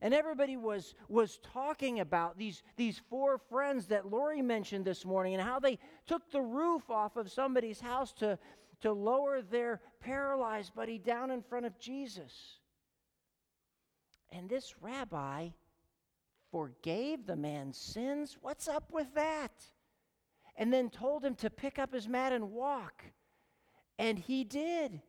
And 0.00 0.14
everybody 0.14 0.56
was, 0.56 0.94
was 1.08 1.38
talking 1.52 2.00
about 2.00 2.38
these, 2.38 2.62
these 2.76 3.00
four 3.10 3.38
friends 3.38 3.86
that 3.88 4.10
Lori 4.10 4.40
mentioned 4.40 4.84
this 4.84 5.04
morning 5.04 5.34
and 5.34 5.42
how 5.42 5.60
they 5.60 5.78
took 6.06 6.30
the 6.30 6.40
roof 6.40 6.88
off 6.88 7.16
of 7.16 7.30
somebody's 7.30 7.80
house 7.80 8.12
to, 8.14 8.38
to 8.80 8.92
lower 8.92 9.42
their 9.42 9.80
paralyzed 10.00 10.74
buddy 10.74 10.98
down 10.98 11.30
in 11.30 11.42
front 11.42 11.66
of 11.66 11.78
Jesus. 11.78 12.58
And 14.32 14.48
this 14.48 14.74
rabbi 14.80 15.50
forgave 16.50 17.26
the 17.26 17.36
man's 17.36 17.76
sins. 17.76 18.38
What's 18.40 18.68
up 18.68 18.90
with 18.90 19.14
that? 19.14 19.52
And 20.56 20.72
then 20.72 20.90
told 20.90 21.24
him 21.24 21.34
to 21.36 21.50
pick 21.50 21.78
up 21.78 21.92
his 21.92 22.08
mat 22.08 22.32
and 22.32 22.50
walk. 22.50 23.02
And 23.98 24.18
he 24.18 24.44
did. 24.44 25.00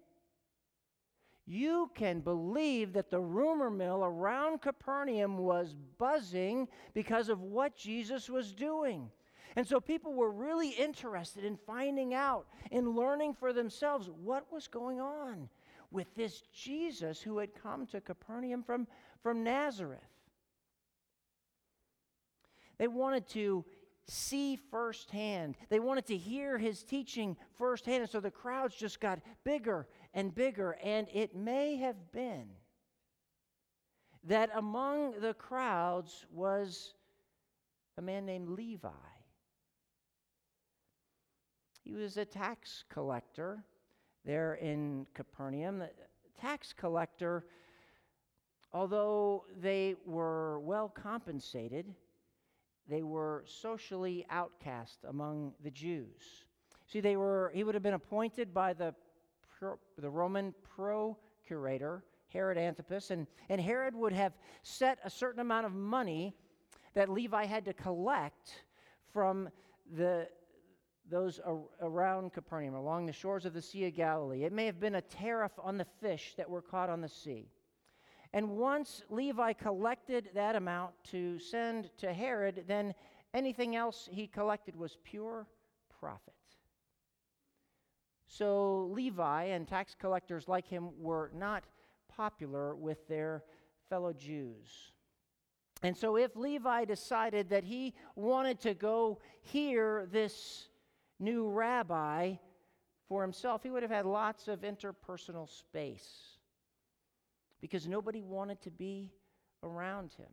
You 1.45 1.91
can 1.93 2.21
believe 2.21 2.93
that 2.93 3.09
the 3.09 3.19
rumor 3.19 3.69
mill 3.69 4.03
around 4.03 4.61
Capernaum 4.61 5.37
was 5.37 5.75
buzzing 5.97 6.69
because 6.93 7.27
of 7.27 7.41
what 7.41 7.75
Jesus 7.75 8.29
was 8.29 8.53
doing. 8.53 9.09
And 9.55 9.67
so 9.67 9.79
people 9.79 10.13
were 10.13 10.31
really 10.31 10.69
interested 10.69 11.43
in 11.43 11.57
finding 11.57 12.13
out, 12.13 12.47
in 12.71 12.95
learning 12.95 13.33
for 13.33 13.51
themselves 13.53 14.09
what 14.09 14.51
was 14.51 14.67
going 14.67 14.99
on 14.99 15.49
with 15.91 16.13
this 16.15 16.41
Jesus 16.53 17.21
who 17.21 17.37
had 17.37 17.53
come 17.53 17.85
to 17.87 18.01
Capernaum 18.01 18.63
from, 18.63 18.87
from 19.21 19.43
Nazareth. 19.43 19.99
They 22.79 22.87
wanted 22.87 23.27
to 23.29 23.63
see 24.07 24.57
firsthand. 24.69 25.55
They 25.69 25.79
wanted 25.79 26.05
to 26.07 26.17
hear 26.17 26.57
his 26.57 26.83
teaching 26.83 27.37
firsthand. 27.57 28.01
And 28.01 28.09
so 28.09 28.19
the 28.19 28.31
crowds 28.31 28.75
just 28.75 28.99
got 28.99 29.19
bigger 29.43 29.87
and 30.13 30.33
bigger. 30.33 30.77
And 30.83 31.07
it 31.13 31.35
may 31.35 31.77
have 31.77 32.11
been 32.11 32.47
that 34.25 34.49
among 34.55 35.19
the 35.19 35.33
crowds 35.33 36.25
was 36.31 36.93
a 37.97 38.01
man 38.01 38.25
named 38.25 38.49
Levi. 38.49 38.89
He 41.83 41.93
was 41.93 42.17
a 42.17 42.25
tax 42.25 42.85
collector 42.89 43.63
there 44.25 44.55
in 44.55 45.05
Capernaum. 45.13 45.79
The 45.79 45.89
tax 46.39 46.71
collector, 46.71 47.45
although 48.71 49.43
they 49.59 49.95
were 50.05 50.59
well 50.61 50.87
compensated, 50.87 51.93
they 52.87 53.03
were 53.03 53.43
socially 53.47 54.25
outcast 54.29 54.99
among 55.07 55.53
the 55.63 55.71
Jews. 55.71 56.45
See, 56.87 56.99
they 56.99 57.15
were, 57.15 57.51
he 57.53 57.63
would 57.63 57.75
have 57.75 57.83
been 57.83 57.93
appointed 57.93 58.53
by 58.53 58.73
the, 58.73 58.93
the 59.97 60.09
Roman 60.09 60.53
procurator, 60.75 62.03
Herod 62.27 62.57
Antipas, 62.57 63.11
and, 63.11 63.27
and 63.49 63.61
Herod 63.61 63.95
would 63.95 64.13
have 64.13 64.33
set 64.63 64.99
a 65.03 65.09
certain 65.09 65.39
amount 65.39 65.65
of 65.65 65.73
money 65.73 66.35
that 66.93 67.09
Levi 67.09 67.45
had 67.45 67.65
to 67.65 67.73
collect 67.73 68.63
from 69.11 69.49
the, 69.95 70.27
those 71.09 71.39
ar- 71.39 71.61
around 71.81 72.33
Capernaum, 72.33 72.75
along 72.75 73.05
the 73.05 73.13
shores 73.13 73.45
of 73.45 73.53
the 73.53 73.61
Sea 73.61 73.87
of 73.87 73.95
Galilee. 73.95 74.43
It 74.43 74.51
may 74.53 74.65
have 74.65 74.79
been 74.79 74.95
a 74.95 75.01
tariff 75.01 75.53
on 75.61 75.77
the 75.77 75.87
fish 76.01 76.33
that 76.37 76.49
were 76.49 76.61
caught 76.61 76.89
on 76.89 77.01
the 77.01 77.09
sea. 77.09 77.49
And 78.33 78.49
once 78.49 79.03
Levi 79.09 79.53
collected 79.53 80.31
that 80.33 80.55
amount 80.55 80.93
to 81.11 81.37
send 81.37 81.95
to 81.97 82.11
Herod, 82.11 82.63
then 82.67 82.95
anything 83.33 83.75
else 83.75 84.09
he 84.11 84.25
collected 84.25 84.75
was 84.75 84.97
pure 85.03 85.45
profit. 85.99 86.33
So 88.27 88.89
Levi 88.91 89.43
and 89.43 89.67
tax 89.67 89.95
collectors 89.99 90.47
like 90.47 90.67
him 90.67 90.89
were 90.99 91.29
not 91.35 91.65
popular 92.09 92.75
with 92.75 93.07
their 93.07 93.43
fellow 93.87 94.13
Jews. 94.13 94.91
And 95.83 95.95
so 95.95 96.15
if 96.15 96.35
Levi 96.35 96.85
decided 96.85 97.49
that 97.49 97.63
he 97.63 97.93
wanted 98.15 98.59
to 98.61 98.73
go 98.73 99.19
hear 99.41 100.07
this 100.11 100.69
new 101.19 101.49
rabbi 101.49 102.33
for 103.07 103.21
himself, 103.21 103.61
he 103.61 103.69
would 103.69 103.83
have 103.83 103.91
had 103.91 104.07
lots 104.07 104.47
of 104.47 104.61
interpersonal 104.61 105.47
space 105.47 106.32
because 107.63 107.87
nobody 107.87 108.21
wanted 108.21 108.59
to 108.59 108.69
be 108.69 109.09
around 109.63 110.11
him. 110.17 110.27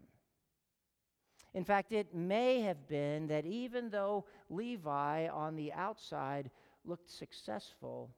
In 1.55 1.63
fact, 1.63 1.93
it 1.93 2.13
may 2.13 2.63
have 2.63 2.89
been 2.89 3.29
that 3.29 3.47
even 3.47 3.89
though 3.89 4.25
Levi 4.49 5.29
on 5.29 5.55
the 5.55 5.73
outside 5.73 6.51
looked 6.85 7.09
successful, 7.09 8.11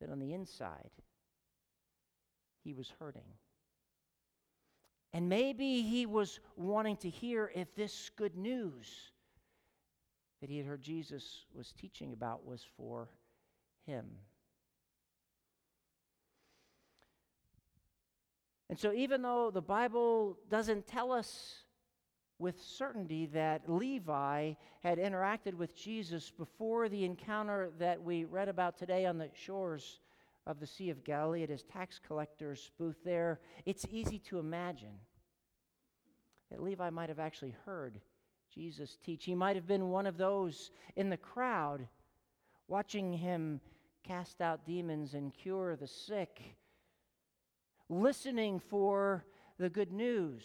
that 0.00 0.08
on 0.08 0.20
the 0.20 0.32
inside, 0.32 0.92
he 2.62 2.74
was 2.74 2.92
hurting. 3.00 3.26
And 5.12 5.28
maybe 5.28 5.82
he 5.82 6.06
was 6.06 6.38
wanting 6.54 6.96
to 6.98 7.10
hear 7.10 7.50
if 7.56 7.74
this 7.74 8.12
good 8.14 8.36
news 8.36 9.10
that 10.40 10.48
he 10.48 10.58
had 10.58 10.66
heard 10.66 10.80
Jesus 10.80 11.44
was 11.52 11.72
teaching 11.72 12.12
about 12.12 12.46
was 12.46 12.64
for 12.76 13.08
him. 13.84 14.06
And 18.70 18.78
so, 18.78 18.92
even 18.92 19.20
though 19.20 19.50
the 19.50 19.60
Bible 19.60 20.38
doesn't 20.48 20.86
tell 20.86 21.10
us 21.10 21.64
with 22.38 22.62
certainty 22.62 23.26
that 23.26 23.68
Levi 23.68 24.52
had 24.78 24.98
interacted 24.98 25.54
with 25.54 25.76
Jesus 25.76 26.30
before 26.30 26.88
the 26.88 27.04
encounter 27.04 27.72
that 27.80 28.00
we 28.00 28.24
read 28.24 28.48
about 28.48 28.78
today 28.78 29.06
on 29.06 29.18
the 29.18 29.28
shores 29.34 29.98
of 30.46 30.60
the 30.60 30.68
Sea 30.68 30.88
of 30.88 31.02
Galilee 31.02 31.42
at 31.42 31.48
his 31.48 31.64
tax 31.64 31.98
collector's 31.98 32.70
booth 32.78 33.02
there, 33.04 33.40
it's 33.66 33.86
easy 33.90 34.20
to 34.20 34.38
imagine 34.38 34.94
that 36.52 36.62
Levi 36.62 36.90
might 36.90 37.08
have 37.08 37.18
actually 37.18 37.56
heard 37.66 38.00
Jesus 38.54 38.98
teach. 39.04 39.24
He 39.24 39.34
might 39.34 39.56
have 39.56 39.66
been 39.66 39.90
one 39.90 40.06
of 40.06 40.16
those 40.16 40.70
in 40.94 41.10
the 41.10 41.16
crowd 41.16 41.88
watching 42.68 43.12
him 43.12 43.60
cast 44.04 44.40
out 44.40 44.64
demons 44.64 45.14
and 45.14 45.34
cure 45.34 45.74
the 45.74 45.88
sick, 45.88 46.54
listening 47.90 48.60
for 48.60 49.26
the 49.58 49.68
good 49.68 49.92
news 49.92 50.44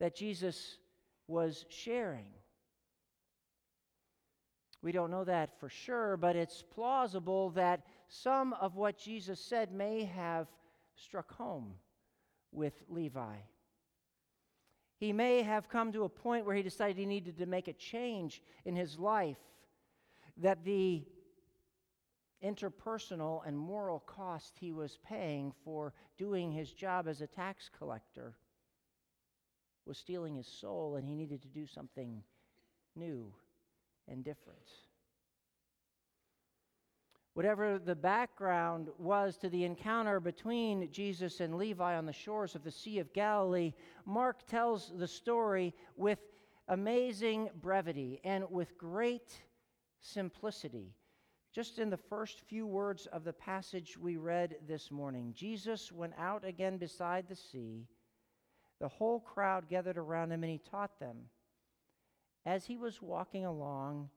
that 0.00 0.16
Jesus 0.16 0.78
was 1.28 1.64
sharing. 1.68 2.26
We 4.82 4.90
don't 4.90 5.12
know 5.12 5.24
that 5.24 5.60
for 5.60 5.68
sure, 5.68 6.16
but 6.16 6.34
it's 6.34 6.62
plausible 6.62 7.50
that 7.50 7.82
some 8.08 8.52
of 8.54 8.74
what 8.74 8.98
Jesus 8.98 9.38
said 9.38 9.70
may 9.70 10.04
have 10.04 10.48
struck 10.96 11.32
home 11.34 11.74
with 12.50 12.74
Levi. 12.88 13.36
He 14.98 15.12
may 15.12 15.42
have 15.42 15.68
come 15.68 15.92
to 15.92 16.04
a 16.04 16.08
point 16.08 16.46
where 16.46 16.56
he 16.56 16.62
decided 16.62 16.96
he 16.96 17.06
needed 17.06 17.38
to 17.38 17.46
make 17.46 17.68
a 17.68 17.72
change 17.72 18.42
in 18.64 18.74
his 18.74 18.98
life, 18.98 19.38
that 20.36 20.64
the 20.64 21.04
interpersonal 22.42 23.46
and 23.46 23.56
moral 23.56 24.00
cost 24.00 24.56
he 24.58 24.72
was 24.72 24.98
paying 25.06 25.52
for 25.64 25.92
doing 26.18 26.50
his 26.50 26.72
job 26.72 27.06
as 27.08 27.20
a 27.20 27.26
tax 27.26 27.70
collector 27.76 28.34
was 29.86 29.98
stealing 29.98 30.36
his 30.36 30.46
soul, 30.46 30.96
and 30.96 31.06
he 31.06 31.14
needed 31.14 31.42
to 31.42 31.48
do 31.48 31.66
something 31.66 32.22
new 32.94 33.32
and 34.08 34.24
different. 34.24 34.58
Whatever 37.34 37.78
the 37.78 37.94
background 37.94 38.88
was 38.98 39.38
to 39.38 39.48
the 39.48 39.64
encounter 39.64 40.20
between 40.20 40.92
Jesus 40.92 41.40
and 41.40 41.56
Levi 41.56 41.96
on 41.96 42.04
the 42.04 42.12
shores 42.12 42.54
of 42.54 42.62
the 42.62 42.70
Sea 42.70 42.98
of 42.98 43.12
Galilee, 43.14 43.72
Mark 44.04 44.46
tells 44.46 44.92
the 44.94 45.08
story 45.08 45.74
with 45.96 46.18
amazing 46.68 47.48
brevity 47.60 48.20
and 48.22 48.44
with 48.50 48.76
great 48.76 49.40
simplicity. 50.00 50.94
Just 51.52 51.78
in 51.78 51.90
the 51.90 51.98
first 51.98 52.40
few 52.40 52.66
words 52.66 53.06
of 53.06 53.24
the 53.24 53.32
passage 53.32 53.98
we 53.98 54.16
read 54.16 54.56
this 54.66 54.90
morning, 54.90 55.34
Jesus 55.36 55.92
went 55.92 56.14
out 56.18 56.46
again 56.46 56.78
beside 56.78 57.28
the 57.28 57.36
sea. 57.36 57.86
The 58.80 58.88
whole 58.88 59.20
crowd 59.20 59.68
gathered 59.68 59.98
around 59.98 60.32
him 60.32 60.42
and 60.42 60.50
he 60.50 60.58
taught 60.58 60.98
them. 60.98 61.28
As 62.46 62.64
he 62.64 62.78
was 62.78 63.02
walking 63.02 63.44
along, 63.44 64.08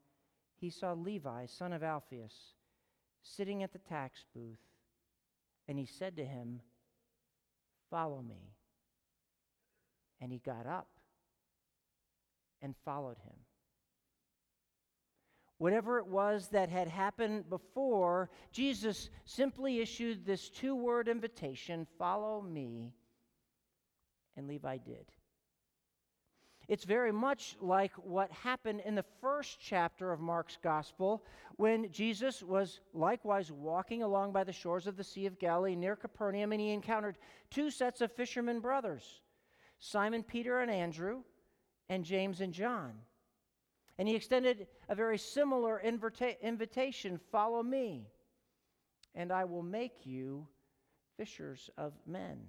he 0.56 0.70
saw 0.70 0.94
Levi, 0.94 1.46
son 1.46 1.74
of 1.74 1.84
Alphaeus, 1.84 2.54
sitting 3.22 3.64
at 3.64 3.74
the 3.74 3.80
tax 3.80 4.24
booth, 4.34 4.62
and 5.68 5.78
he 5.78 5.86
said 5.86 6.16
to 6.16 6.26
him, 6.26 6.62
Follow 7.90 8.22
me. 8.22 8.56
And 10.22 10.32
he 10.32 10.40
got 10.40 10.66
up 10.66 10.88
and 12.62 12.74
followed 12.84 13.18
him. 13.18 13.45
Whatever 15.58 16.00
it 16.00 16.08
was 16.08 16.50
that 16.50 16.70
had 16.70 16.88
happened 16.88 17.50
before, 17.50 18.30
Jesus 18.52 19.10
simply 19.24 19.80
issued 19.80 20.26
this 20.26 20.50
two 20.50 20.76
word 20.76 21.08
invitation 21.08 21.88
follow 21.98 22.42
me. 22.42 22.94
And 24.36 24.48
Levi 24.48 24.78
did. 24.78 25.06
It's 26.68 26.84
very 26.84 27.12
much 27.12 27.56
like 27.62 27.94
what 27.94 28.32
happened 28.32 28.82
in 28.86 28.96
the 28.96 29.06
first 29.22 29.60
chapter 29.60 30.12
of 30.12 30.20
Mark's 30.20 30.58
gospel 30.62 31.24
when 31.58 31.92
Jesus 31.92 32.42
was 32.42 32.80
likewise 32.94 33.52
walking 33.52 34.02
along 34.02 34.32
by 34.32 34.44
the 34.44 34.52
shores 34.52 34.88
of 34.88 34.98
the 34.98 35.04
Sea 35.04 35.28
of 35.28 35.38
Galilee 35.38 35.76
near 35.76 35.96
Capernaum 35.96 36.52
and 36.52 36.62
he 36.62 36.72
encountered 36.72 37.18
two 37.52 37.70
sets 37.70 38.02
of 38.02 38.12
fishermen 38.12 38.60
brothers 38.60 39.22
Simon 39.78 40.24
Peter 40.24 40.62
and 40.62 40.72
Andrew, 40.72 41.22
and 41.90 42.04
James 42.04 42.42
and 42.42 42.54
John. 42.54 42.94
And 43.98 44.08
he 44.08 44.16
extended 44.16 44.68
a 44.90 44.96
very 44.96 45.18
similar 45.18 45.80
invita- 45.80 46.42
invitation 46.46 47.18
follow 47.32 47.64
me, 47.64 48.10
and 49.14 49.32
I 49.32 49.46
will 49.46 49.64
make 49.64 50.06
you 50.06 50.48
fishers 51.18 51.70
of 51.78 51.94
men. 52.06 52.40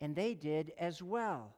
And 0.00 0.16
they 0.16 0.34
did 0.34 0.72
as 0.78 1.00
well. 1.00 1.54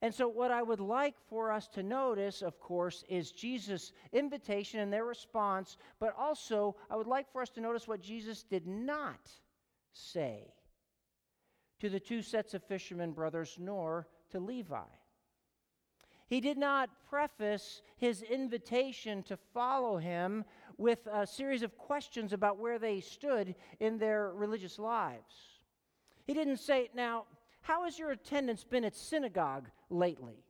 And 0.00 0.12
so, 0.12 0.26
what 0.26 0.50
I 0.50 0.64
would 0.64 0.80
like 0.80 1.14
for 1.28 1.52
us 1.52 1.68
to 1.68 1.82
notice, 1.84 2.42
of 2.42 2.58
course, 2.58 3.04
is 3.08 3.30
Jesus' 3.30 3.92
invitation 4.12 4.80
and 4.80 4.92
their 4.92 5.04
response, 5.04 5.76
but 6.00 6.12
also 6.18 6.74
I 6.90 6.96
would 6.96 7.06
like 7.06 7.30
for 7.30 7.40
us 7.40 7.50
to 7.50 7.60
notice 7.60 7.86
what 7.86 8.02
Jesus 8.02 8.42
did 8.42 8.66
not 8.66 9.30
say 9.92 10.52
to 11.78 11.88
the 11.88 12.00
two 12.00 12.20
sets 12.20 12.52
of 12.52 12.64
fishermen 12.64 13.12
brothers, 13.12 13.56
nor 13.60 14.08
to 14.30 14.40
Levi. 14.40 14.80
He 16.32 16.40
did 16.40 16.56
not 16.56 16.88
preface 17.10 17.82
his 17.98 18.22
invitation 18.22 19.22
to 19.24 19.36
follow 19.36 19.98
him 19.98 20.46
with 20.78 21.06
a 21.06 21.26
series 21.26 21.62
of 21.62 21.76
questions 21.76 22.32
about 22.32 22.56
where 22.56 22.78
they 22.78 23.00
stood 23.00 23.54
in 23.80 23.98
their 23.98 24.32
religious 24.32 24.78
lives. 24.78 25.34
He 26.24 26.32
didn't 26.32 26.56
say, 26.56 26.88
Now, 26.94 27.26
how 27.60 27.84
has 27.84 27.98
your 27.98 28.12
attendance 28.12 28.64
been 28.64 28.82
at 28.82 28.96
synagogue 28.96 29.68
lately? 29.90 30.42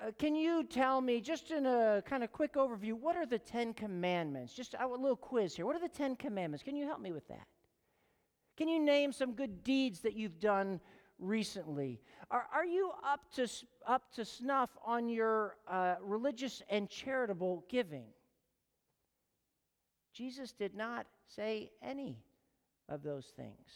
Uh, 0.00 0.12
can 0.16 0.36
you 0.36 0.62
tell 0.62 1.00
me, 1.00 1.20
just 1.20 1.50
in 1.50 1.66
a 1.66 2.04
kind 2.06 2.22
of 2.22 2.30
quick 2.30 2.54
overview, 2.54 2.92
what 2.92 3.16
are 3.16 3.26
the 3.26 3.40
Ten 3.40 3.74
Commandments? 3.74 4.54
Just 4.54 4.76
a 4.78 4.86
little 4.86 5.16
quiz 5.16 5.56
here. 5.56 5.66
What 5.66 5.74
are 5.74 5.80
the 5.80 5.88
Ten 5.88 6.14
Commandments? 6.14 6.62
Can 6.62 6.76
you 6.76 6.86
help 6.86 7.00
me 7.00 7.10
with 7.10 7.26
that? 7.26 7.48
Can 8.56 8.68
you 8.68 8.78
name 8.78 9.12
some 9.12 9.32
good 9.32 9.64
deeds 9.64 10.00
that 10.02 10.14
you've 10.14 10.38
done 10.38 10.80
recently? 11.18 12.00
Are, 12.30 12.46
are 12.52 12.64
you 12.64 12.90
up 13.04 13.20
to, 13.34 13.48
up 13.86 14.12
to 14.14 14.24
snuff 14.24 14.70
on 14.84 15.08
your 15.08 15.56
uh, 15.68 15.96
religious 16.02 16.62
and 16.68 16.88
charitable 16.88 17.64
giving? 17.68 18.06
Jesus 20.12 20.52
did 20.52 20.74
not 20.74 21.06
say 21.26 21.70
any 21.82 22.18
of 22.88 23.02
those 23.02 23.26
things 23.36 23.68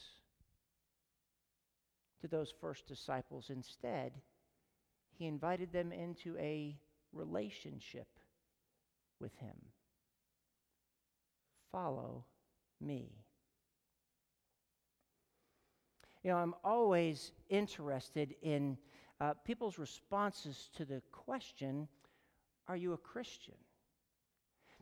to 2.20 2.28
those 2.28 2.53
first 2.61 2.86
disciples. 2.86 3.51
Instead, 3.51 4.12
he 5.18 5.26
invited 5.26 5.72
them 5.72 5.93
into 5.93 6.36
a 6.38 6.76
relationship 7.12 8.09
with 9.20 9.34
him. 9.36 9.57
Follow 11.72 12.24
me. 12.80 13.11
You 16.23 16.31
know, 16.31 16.37
I'm 16.37 16.55
always 16.62 17.33
interested 17.49 18.35
in 18.43 18.77
uh, 19.21 19.35
people's 19.45 19.79
responses 19.79 20.68
to 20.77 20.85
the 20.85 21.03
question, 21.12 21.89
Are 22.68 22.77
you 22.77 22.93
a 22.93 22.99
Christian? 22.99 23.55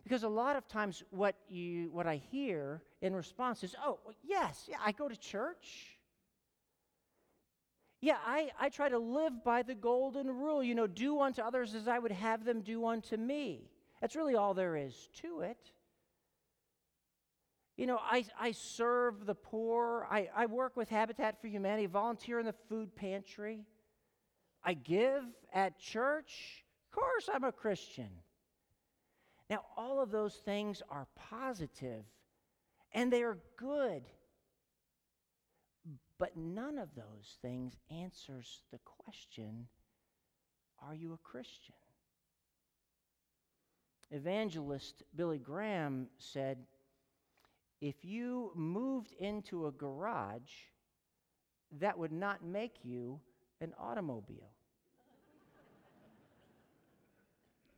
Because 0.02 0.22
a 0.22 0.28
lot 0.28 0.56
of 0.56 0.66
times 0.68 1.02
what, 1.10 1.36
you, 1.48 1.90
what 1.92 2.06
I 2.06 2.16
hear 2.16 2.82
in 3.02 3.14
response 3.14 3.62
is, 3.62 3.76
Oh, 3.84 3.98
yes, 4.22 4.66
yeah, 4.68 4.78
I 4.84 4.92
go 4.92 5.08
to 5.08 5.16
church. 5.16 5.98
Yeah, 8.00 8.16
I, 8.24 8.50
I 8.60 8.68
try 8.68 8.88
to 8.88 8.98
live 8.98 9.44
by 9.44 9.62
the 9.62 9.74
golden 9.74 10.28
rule, 10.28 10.62
you 10.62 10.74
know, 10.74 10.86
do 10.86 11.20
unto 11.20 11.42
others 11.42 11.74
as 11.74 11.88
I 11.88 11.98
would 11.98 12.12
have 12.12 12.44
them 12.44 12.60
do 12.60 12.86
unto 12.86 13.16
me. 13.16 13.70
That's 14.00 14.14
really 14.14 14.36
all 14.36 14.54
there 14.54 14.76
is 14.76 15.08
to 15.22 15.40
it. 15.40 15.72
You 17.78 17.86
know, 17.86 18.00
I, 18.02 18.24
I 18.38 18.50
serve 18.50 19.24
the 19.24 19.36
poor. 19.36 20.04
I, 20.10 20.28
I 20.34 20.46
work 20.46 20.76
with 20.76 20.88
Habitat 20.88 21.40
for 21.40 21.46
Humanity, 21.46 21.86
volunteer 21.86 22.40
in 22.40 22.46
the 22.46 22.54
food 22.68 22.94
pantry. 22.96 23.64
I 24.64 24.74
give 24.74 25.22
at 25.54 25.78
church. 25.78 26.64
Of 26.90 27.00
course, 27.00 27.28
I'm 27.32 27.44
a 27.44 27.52
Christian. 27.52 28.10
Now, 29.48 29.60
all 29.76 30.02
of 30.02 30.10
those 30.10 30.34
things 30.44 30.82
are 30.90 31.06
positive 31.30 32.02
and 32.92 33.12
they 33.12 33.22
are 33.22 33.38
good. 33.56 34.02
But 36.18 36.36
none 36.36 36.78
of 36.78 36.88
those 36.96 37.38
things 37.42 37.74
answers 37.92 38.62
the 38.72 38.80
question 39.04 39.68
Are 40.82 40.96
you 40.96 41.12
a 41.12 41.18
Christian? 41.18 41.76
Evangelist 44.10 45.04
Billy 45.14 45.38
Graham 45.38 46.08
said, 46.18 46.58
If 47.80 48.04
you 48.04 48.52
moved 48.54 49.12
into 49.18 49.66
a 49.66 49.72
garage, 49.72 50.50
that 51.80 51.96
would 51.96 52.12
not 52.12 52.44
make 52.44 52.76
you 52.82 53.20
an 53.60 53.72
automobile. 53.78 54.50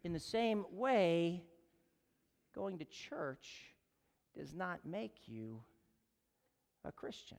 In 0.03 0.13
the 0.13 0.21
same 0.21 0.65
way, 0.71 1.43
going 2.55 2.79
to 2.79 2.85
church 2.87 3.75
does 4.35 4.55
not 4.55 4.87
make 4.87 5.17
you 5.27 5.63
a 6.85 6.93
Christian. 6.93 7.39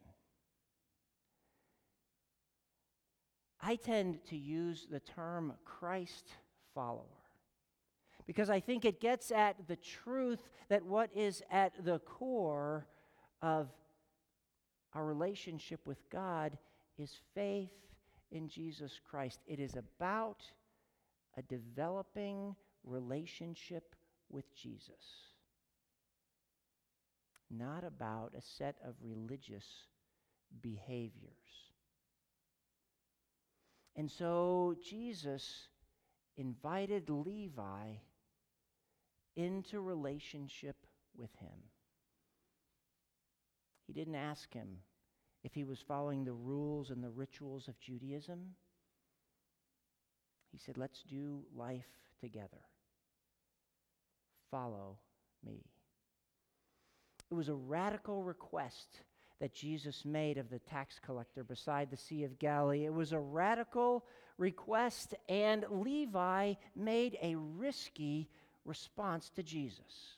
I 3.59 3.75
tend 3.75 4.23
to 4.25 4.37
use 4.37 4.87
the 4.89 4.99
term 4.99 5.53
Christ 5.65 6.29
follower 6.73 7.20
because 8.31 8.49
I 8.49 8.61
think 8.61 8.85
it 8.85 9.01
gets 9.01 9.29
at 9.29 9.57
the 9.67 9.75
truth 9.75 10.39
that 10.69 10.85
what 10.85 11.09
is 11.13 11.43
at 11.51 11.73
the 11.83 11.99
core 11.99 12.87
of 13.41 13.67
our 14.93 15.03
relationship 15.03 15.81
with 15.85 16.09
God 16.09 16.57
is 16.97 17.13
faith 17.35 17.73
in 18.31 18.47
Jesus 18.47 19.01
Christ. 19.03 19.41
It 19.47 19.59
is 19.59 19.75
about 19.75 20.43
a 21.37 21.41
developing 21.41 22.55
relationship 22.85 23.95
with 24.29 24.45
Jesus, 24.55 25.27
not 27.49 27.83
about 27.83 28.31
a 28.37 28.41
set 28.41 28.77
of 28.87 28.93
religious 29.03 29.65
behaviors. 30.61 31.33
And 33.97 34.09
so 34.09 34.77
Jesus 34.81 35.67
invited 36.37 37.09
Levi 37.09 37.95
into 39.35 39.79
relationship 39.81 40.75
with 41.15 41.33
him. 41.37 41.69
He 43.87 43.93
didn't 43.93 44.15
ask 44.15 44.53
him 44.53 44.77
if 45.43 45.53
he 45.53 45.63
was 45.63 45.79
following 45.79 46.23
the 46.23 46.33
rules 46.33 46.89
and 46.89 47.03
the 47.03 47.09
rituals 47.09 47.67
of 47.67 47.79
Judaism. 47.79 48.55
He 50.51 50.57
said, 50.57 50.77
Let's 50.77 51.03
do 51.03 51.41
life 51.55 51.87
together. 52.19 52.61
Follow 54.49 54.97
me. 55.45 55.65
It 57.29 57.33
was 57.33 57.49
a 57.49 57.55
radical 57.55 58.23
request 58.23 59.01
that 59.39 59.53
Jesus 59.53 60.05
made 60.05 60.37
of 60.37 60.49
the 60.49 60.59
tax 60.59 60.99
collector 60.99 61.43
beside 61.43 61.89
the 61.89 61.97
Sea 61.97 62.25
of 62.25 62.37
Galilee. 62.37 62.85
It 62.85 62.93
was 62.93 63.11
a 63.11 63.19
radical 63.19 64.05
request, 64.37 65.15
and 65.27 65.65
Levi 65.69 66.53
made 66.75 67.17
a 67.21 67.35
risky 67.35 68.29
response 68.65 69.29
to 69.31 69.43
Jesus. 69.43 70.17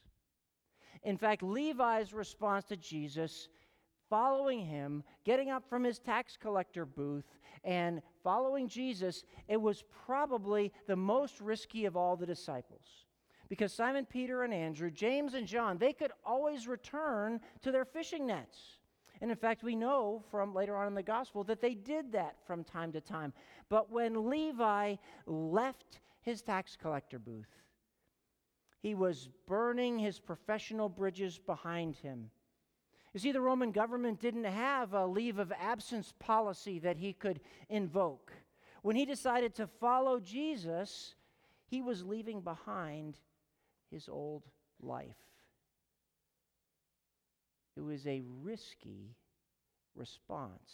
In 1.04 1.18
fact, 1.18 1.44
Levi's 1.44 2.14
response 2.14 2.66
to 2.66 2.78
Jesus, 2.78 3.50
following 4.10 4.66
him, 4.66 5.04
getting 5.26 5.50
up 5.50 5.68
from 5.68 5.84
his 5.84 6.00
tax 6.00 6.38
collector 6.38 6.86
booth, 6.86 7.26
and 7.64 8.02
following 8.24 8.68
Jesus, 8.68 9.24
it 9.48 9.62
was 9.62 9.84
probably 10.06 10.72
the 10.88 10.96
most 10.96 11.42
risky 11.42 11.86
of 11.86 11.98
all 11.98 12.16
the 12.16 12.26
disciples. 12.26 13.06
Because 13.50 13.74
Simon 13.74 14.06
Peter 14.06 14.44
and 14.44 14.54
Andrew, 14.54 14.90
James 14.90 15.34
and 15.34 15.46
John, 15.46 15.78
they 15.78 15.94
could 15.94 16.12
always 16.26 16.68
return 16.68 17.40
to 17.62 17.72
their 17.72 17.86
fishing 17.86 18.26
nets. 18.26 18.58
And 19.22 19.30
in 19.30 19.38
fact, 19.38 19.64
we 19.64 19.76
know 19.76 20.24
from 20.32 20.54
later 20.54 20.76
on 20.76 20.88
in 20.88 20.96
the 20.96 21.04
gospel 21.04 21.44
that 21.46 21.62
they 21.62 21.76
did 21.76 22.12
that 22.12 22.36
from 22.46 22.64
time 22.64 22.92
to 22.94 23.02
time. 23.02 23.32
But 23.70 23.92
when 23.92 24.30
Levi 24.30 24.96
left 25.26 26.00
his 26.22 26.42
tax 26.42 26.76
collector 26.76 27.20
booth, 27.20 27.63
he 28.84 28.94
was 28.94 29.30
burning 29.48 29.98
his 29.98 30.20
professional 30.20 30.90
bridges 30.90 31.40
behind 31.40 31.96
him. 31.96 32.30
You 33.14 33.20
see, 33.22 33.32
the 33.32 33.42
Roman 33.42 33.72
government 33.72 34.20
didn't 34.20 34.44
have 34.44 34.94
a 34.94 35.08
leave 35.08 35.40
of 35.40 35.54
absence 35.54 36.14
policy 36.20 36.80
that 36.80 36.98
he 36.98 37.14
could 37.14 37.40
invoke. 37.70 38.34
When 38.82 38.98
he 38.98 39.06
decided 39.06 39.56
to 39.56 39.68
follow 39.68 40.20
Jesus, 40.20 41.16
he 41.66 41.82
was 41.82 42.04
leaving 42.04 42.42
behind 42.42 43.18
his 43.90 44.10
old 44.10 44.44
life. 44.82 45.16
It 47.78 47.82
was 47.82 48.06
a 48.06 48.22
risky 48.42 49.16
response 49.96 50.74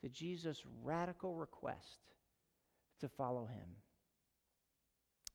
to 0.00 0.08
Jesus' 0.08 0.62
radical 0.84 1.34
request 1.34 1.98
to 3.00 3.08
follow 3.08 3.46
him. 3.46 3.76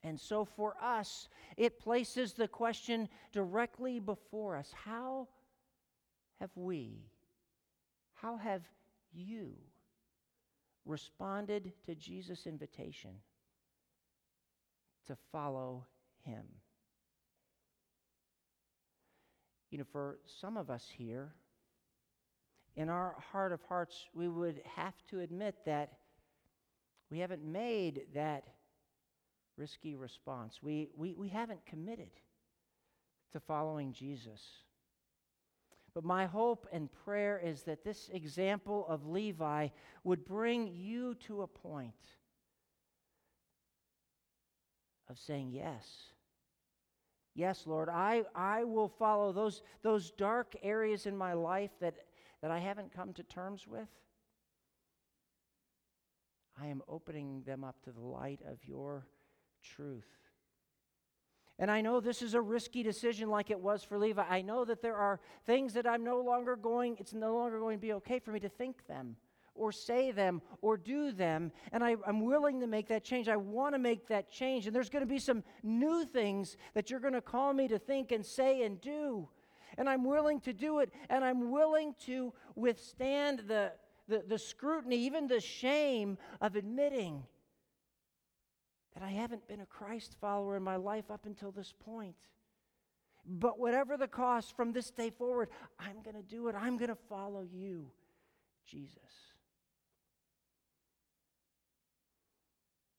And 0.05 0.19
so 0.19 0.45
for 0.45 0.75
us, 0.79 1.29
it 1.57 1.79
places 1.79 2.33
the 2.33 2.47
question 2.47 3.09
directly 3.31 3.99
before 3.99 4.55
us 4.55 4.71
How 4.85 5.27
have 6.39 6.51
we, 6.55 7.07
how 8.13 8.37
have 8.37 8.61
you 9.11 9.53
responded 10.85 11.73
to 11.87 11.95
Jesus' 11.95 12.45
invitation 12.45 13.15
to 15.07 15.17
follow 15.31 15.87
him? 16.23 16.43
You 19.71 19.79
know, 19.79 19.85
for 19.91 20.19
some 20.39 20.55
of 20.55 20.69
us 20.69 20.87
here, 20.95 21.33
in 22.75 22.89
our 22.89 23.15
heart 23.31 23.53
of 23.53 23.63
hearts, 23.63 24.05
we 24.13 24.27
would 24.27 24.61
have 24.75 24.93
to 25.09 25.21
admit 25.21 25.55
that 25.65 25.93
we 27.09 27.17
haven't 27.17 27.43
made 27.43 28.03
that 28.13 28.54
risky 29.57 29.95
response. 29.95 30.59
We, 30.61 30.89
we, 30.95 31.13
we 31.13 31.29
haven't 31.29 31.65
committed 31.65 32.11
to 33.31 33.39
following 33.39 33.93
Jesus. 33.93 34.41
But 35.93 36.03
my 36.03 36.25
hope 36.25 36.67
and 36.73 36.89
prayer 37.05 37.41
is 37.43 37.63
that 37.63 37.83
this 37.83 38.09
example 38.13 38.85
of 38.89 39.07
Levi 39.07 39.69
would 40.03 40.25
bring 40.25 40.67
you 40.73 41.15
to 41.27 41.43
a 41.43 41.47
point 41.47 41.93
of 45.09 45.17
saying, 45.17 45.51
Yes. 45.51 45.85
Yes, 47.37 47.67
Lord, 47.67 47.89
I, 47.89 48.23
I 48.33 48.63
will 48.63 48.87
follow 48.87 49.33
those, 49.33 49.61
those 49.81 50.11
dark 50.11 50.55
areas 50.63 51.05
in 51.05 51.17
my 51.17 51.33
life 51.33 51.71
that, 51.81 51.95
that 52.41 52.49
I 52.49 52.59
haven't 52.59 52.95
come 52.95 53.11
to 53.11 53.23
terms 53.23 53.67
with. 53.67 53.89
I 56.57 56.67
am 56.67 56.81
opening 56.87 57.43
them 57.45 57.65
up 57.65 57.75
to 57.83 57.91
the 57.91 57.99
light 57.99 58.39
of 58.49 58.59
your 58.63 59.05
truth. 59.75 60.05
And 61.57 61.71
I 61.71 61.81
know 61.81 62.01
this 62.01 62.21
is 62.21 62.33
a 62.33 62.41
risky 62.41 62.83
decision 62.83 63.29
like 63.29 63.49
it 63.49 63.59
was 63.59 63.83
for 63.83 63.97
Levi. 63.97 64.23
I 64.27 64.41
know 64.41 64.65
that 64.65 64.81
there 64.81 64.97
are 64.97 65.21
things 65.45 65.73
that 65.73 65.87
I'm 65.87 66.03
no 66.03 66.19
longer 66.19 66.55
going, 66.55 66.97
it's 66.99 67.13
no 67.13 67.35
longer 67.35 67.59
going 67.59 67.77
to 67.77 67.81
be 67.81 67.93
okay 67.93 68.19
for 68.19 68.31
me 68.31 68.41
to 68.41 68.49
think 68.49 68.85
them 68.87 69.15
or 69.55 69.71
say 69.71 70.11
them 70.11 70.41
or 70.61 70.75
do 70.75 71.13
them. 71.13 71.51
And 71.71 71.81
I, 71.81 71.95
am 72.05 72.25
willing 72.25 72.59
to 72.59 72.67
make 72.67 72.89
that 72.89 73.05
change. 73.05 73.29
I 73.29 73.37
want 73.37 73.73
to 73.73 73.79
make 73.79 74.07
that 74.09 74.29
change. 74.29 74.67
And 74.67 74.75
there's 74.75 74.89
going 74.89 75.03
to 75.03 75.11
be 75.11 75.19
some 75.19 75.43
new 75.63 76.05
things 76.05 76.57
that 76.73 76.91
you're 76.91 76.99
going 76.99 77.13
to 77.13 77.21
call 77.21 77.53
me 77.53 77.69
to 77.69 77.79
think 77.79 78.11
and 78.11 78.25
say 78.25 78.63
and 78.63 78.81
do. 78.81 79.29
And 79.77 79.89
I'm 79.89 80.03
willing 80.03 80.41
to 80.41 80.53
do 80.53 80.79
it. 80.79 80.91
And 81.09 81.23
I'm 81.23 81.51
willing 81.51 81.95
to 82.05 82.33
withstand 82.55 83.43
the, 83.47 83.71
the, 84.09 84.23
the 84.27 84.37
scrutiny, 84.37 84.97
even 84.97 85.27
the 85.27 85.39
shame 85.39 86.17
of 86.41 86.57
admitting 86.57 87.23
that 88.95 89.03
I 89.03 89.11
haven't 89.11 89.47
been 89.47 89.59
a 89.59 89.65
Christ 89.65 90.15
follower 90.19 90.55
in 90.55 90.63
my 90.63 90.77
life 90.77 91.11
up 91.11 91.25
until 91.25 91.51
this 91.51 91.73
point. 91.83 92.15
But 93.27 93.59
whatever 93.59 93.97
the 93.97 94.07
cost 94.07 94.55
from 94.55 94.71
this 94.71 94.89
day 94.89 95.09
forward, 95.09 95.49
I'm 95.79 96.01
going 96.01 96.15
to 96.15 96.23
do 96.23 96.47
it. 96.47 96.55
I'm 96.55 96.77
going 96.77 96.89
to 96.89 96.97
follow 97.09 97.41
you, 97.41 97.91
Jesus. 98.65 98.99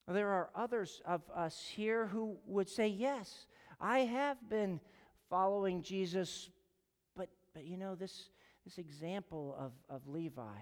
There 0.09 0.29
are 0.29 0.51
others 0.55 1.01
of 1.05 1.23
us 1.35 1.67
here 1.75 2.07
who 2.07 2.37
would 2.47 2.69
say, 2.69 2.87
Yes, 2.87 3.47
I 3.81 4.01
have 4.01 4.37
been 4.49 4.81
following 5.29 5.83
Jesus, 5.83 6.49
but, 7.17 7.29
but 7.55 7.65
you 7.65 7.77
know, 7.77 7.97
this, 7.97 8.31
this 8.65 8.79
example 8.79 9.57
of, 9.59 9.73
of 9.89 10.07
Levi, 10.07 10.59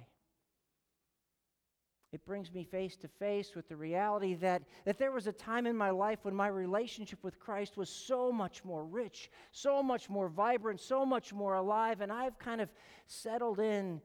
it 2.14 2.24
brings 2.24 2.52
me 2.54 2.62
face 2.62 2.94
to 2.94 3.08
face 3.08 3.56
with 3.56 3.68
the 3.68 3.74
reality 3.74 4.34
that, 4.34 4.62
that 4.84 4.98
there 4.98 5.10
was 5.10 5.26
a 5.26 5.32
time 5.32 5.66
in 5.66 5.76
my 5.76 5.90
life 5.90 6.20
when 6.22 6.32
my 6.34 6.46
relationship 6.46 7.18
with 7.24 7.40
Christ 7.40 7.76
was 7.76 7.90
so 7.90 8.30
much 8.30 8.64
more 8.64 8.84
rich, 8.84 9.32
so 9.50 9.82
much 9.82 10.08
more 10.08 10.28
vibrant, 10.28 10.80
so 10.80 11.04
much 11.04 11.32
more 11.32 11.54
alive, 11.54 12.00
and 12.00 12.12
I've 12.12 12.38
kind 12.38 12.60
of 12.60 12.70
settled 13.08 13.58
in 13.58 14.00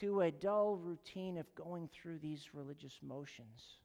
to 0.00 0.22
a 0.22 0.32
dull 0.32 0.74
routine 0.74 1.38
of 1.38 1.54
going 1.54 1.88
through 1.92 2.18
these 2.18 2.48
religious 2.52 2.98
motions. 3.00 3.76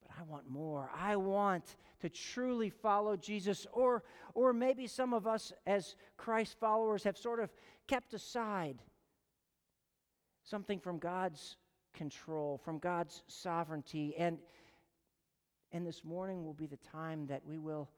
But 0.00 0.12
I 0.20 0.22
want 0.22 0.48
more. 0.48 0.88
I 0.96 1.16
want 1.16 1.74
to 2.00 2.08
truly 2.08 2.70
follow 2.70 3.16
Jesus. 3.16 3.66
Or, 3.72 4.04
or 4.34 4.52
maybe 4.52 4.86
some 4.86 5.12
of 5.12 5.26
us, 5.26 5.52
as 5.66 5.96
Christ 6.16 6.56
followers, 6.60 7.02
have 7.02 7.18
sort 7.18 7.40
of 7.40 7.50
kept 7.88 8.14
aside 8.14 8.78
something 10.50 10.80
from 10.80 10.98
God's 10.98 11.56
control, 11.94 12.60
from 12.64 12.78
God's 12.78 13.22
sovereignty. 13.28 14.14
And, 14.18 14.38
and 15.72 15.86
this 15.86 16.04
morning 16.04 16.44
will 16.44 16.54
be 16.54 16.66
the 16.66 16.78
time 16.78 17.26
that 17.28 17.44
we 17.46 17.58
will 17.58 17.88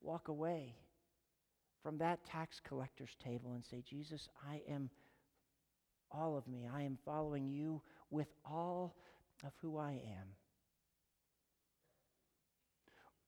walk 0.00 0.28
away 0.28 0.74
from 1.82 1.98
that 1.98 2.24
tax 2.24 2.60
collector's 2.60 3.14
table 3.22 3.52
and 3.52 3.64
say, 3.64 3.82
Jesus, 3.86 4.28
I 4.48 4.62
am 4.68 4.88
all 6.10 6.36
of 6.36 6.46
me. 6.46 6.68
I 6.72 6.82
am 6.82 6.98
following 7.04 7.50
you 7.50 7.82
with 8.10 8.28
all 8.44 8.96
of 9.44 9.52
who 9.60 9.76
I 9.76 9.92
am. 9.92 10.28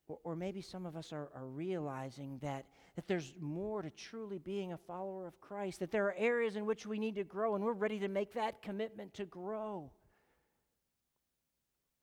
Or, 0.08 0.18
or 0.24 0.36
maybe 0.36 0.60
some 0.60 0.86
of 0.86 0.96
us 0.96 1.12
are, 1.12 1.30
are 1.34 1.46
realizing 1.46 2.38
that, 2.42 2.66
that 2.96 3.06
there's 3.06 3.34
more 3.40 3.82
to 3.82 3.90
truly 3.90 4.38
being 4.38 4.72
a 4.72 4.76
follower 4.76 5.26
of 5.26 5.40
Christ, 5.40 5.80
that 5.80 5.90
there 5.90 6.06
are 6.06 6.14
areas 6.18 6.56
in 6.56 6.66
which 6.66 6.86
we 6.86 6.98
need 6.98 7.14
to 7.14 7.24
grow, 7.24 7.54
and 7.54 7.64
we're 7.64 7.72
ready 7.72 7.98
to 8.00 8.08
make 8.08 8.34
that 8.34 8.62
commitment 8.62 9.14
to 9.14 9.24
grow. 9.24 9.90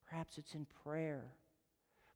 Perhaps 0.09 0.37
it's 0.37 0.55
in 0.55 0.65
prayer. 0.83 1.25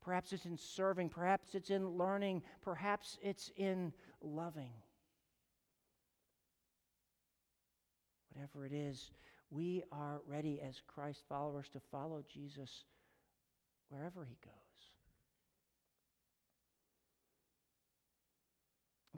Perhaps 0.02 0.34
it's 0.34 0.46
in 0.46 0.58
serving. 0.58 1.10
Perhaps 1.10 1.56
it's 1.56 1.70
in 1.70 1.88
learning. 1.88 2.44
Perhaps 2.62 3.18
it's 3.22 3.52
in 3.56 3.94
loving. 4.22 4.74
Whatever 8.34 8.66
it 8.66 8.74
is, 8.74 9.12
we 9.50 9.82
are 9.92 10.22
ready 10.28 10.60
as 10.62 10.82
Christ 10.86 11.24
followers 11.30 11.70
to 11.70 11.80
follow 11.92 12.22
Jesus 12.32 12.84
wherever 13.90 14.26
he 14.26 14.36
goes. 14.44 14.65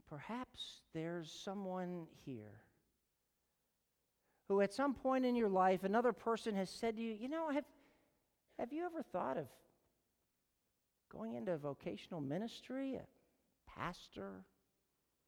Perhaps 0.09 0.81
there's 0.93 1.31
someone 1.31 2.07
here 2.25 2.61
who, 4.47 4.61
at 4.61 4.73
some 4.73 4.93
point 4.93 5.25
in 5.25 5.35
your 5.35 5.49
life, 5.49 5.83
another 5.83 6.13
person 6.13 6.55
has 6.55 6.69
said 6.69 6.95
to 6.97 7.01
you, 7.01 7.13
You 7.19 7.27
know, 7.27 7.49
have, 7.49 7.65
have 8.57 8.71
you 8.71 8.85
ever 8.85 9.03
thought 9.03 9.37
of 9.37 9.47
going 11.11 11.35
into 11.35 11.57
vocational 11.57 12.21
ministry? 12.21 12.95
A 12.95 13.01
pastor, 13.79 14.45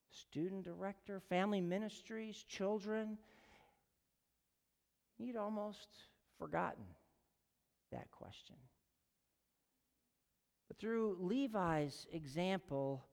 student 0.09 0.63
director, 0.63 1.19
family 1.29 1.61
ministries, 1.61 2.43
children? 2.47 3.17
You'd 5.17 5.35
almost 5.35 5.89
forgotten 6.37 6.85
that 7.91 8.09
question. 8.11 8.55
But 10.69 10.77
through 10.77 11.17
Levi's 11.19 12.07
example, 12.13 13.03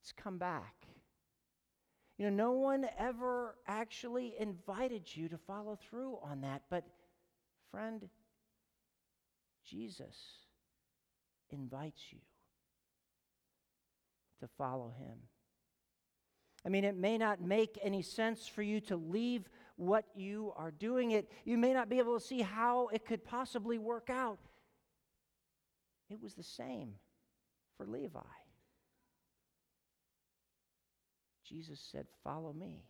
it's 0.00 0.12
come 0.12 0.38
back. 0.38 0.74
You 2.18 2.30
know, 2.30 2.50
no 2.50 2.52
one 2.52 2.86
ever 2.98 3.54
actually 3.66 4.34
invited 4.38 5.04
you 5.14 5.28
to 5.28 5.38
follow 5.38 5.76
through 5.76 6.18
on 6.22 6.40
that, 6.40 6.62
but 6.68 6.84
friend, 7.70 8.08
Jesus 9.64 10.16
invites 11.50 12.00
you 12.10 12.18
to 14.40 14.48
follow 14.58 14.92
him. 14.98 15.18
I 16.66 16.70
mean, 16.70 16.84
it 16.84 16.96
may 16.96 17.18
not 17.18 17.40
make 17.40 17.78
any 17.82 18.02
sense 18.02 18.48
for 18.48 18.62
you 18.62 18.80
to 18.82 18.96
leave 18.96 19.48
what 19.76 20.04
you 20.16 20.52
are 20.56 20.72
doing. 20.72 21.12
It 21.12 21.30
you 21.44 21.56
may 21.56 21.72
not 21.72 21.88
be 21.88 21.98
able 21.98 22.18
to 22.18 22.24
see 22.24 22.42
how 22.42 22.88
it 22.88 23.06
could 23.06 23.24
possibly 23.24 23.78
work 23.78 24.10
out. 24.10 24.40
It 26.10 26.20
was 26.20 26.34
the 26.34 26.42
same 26.42 26.94
for 27.76 27.86
Levi. 27.86 28.18
Jesus 31.48 31.80
said, 31.90 32.06
Follow 32.22 32.52
me. 32.52 32.84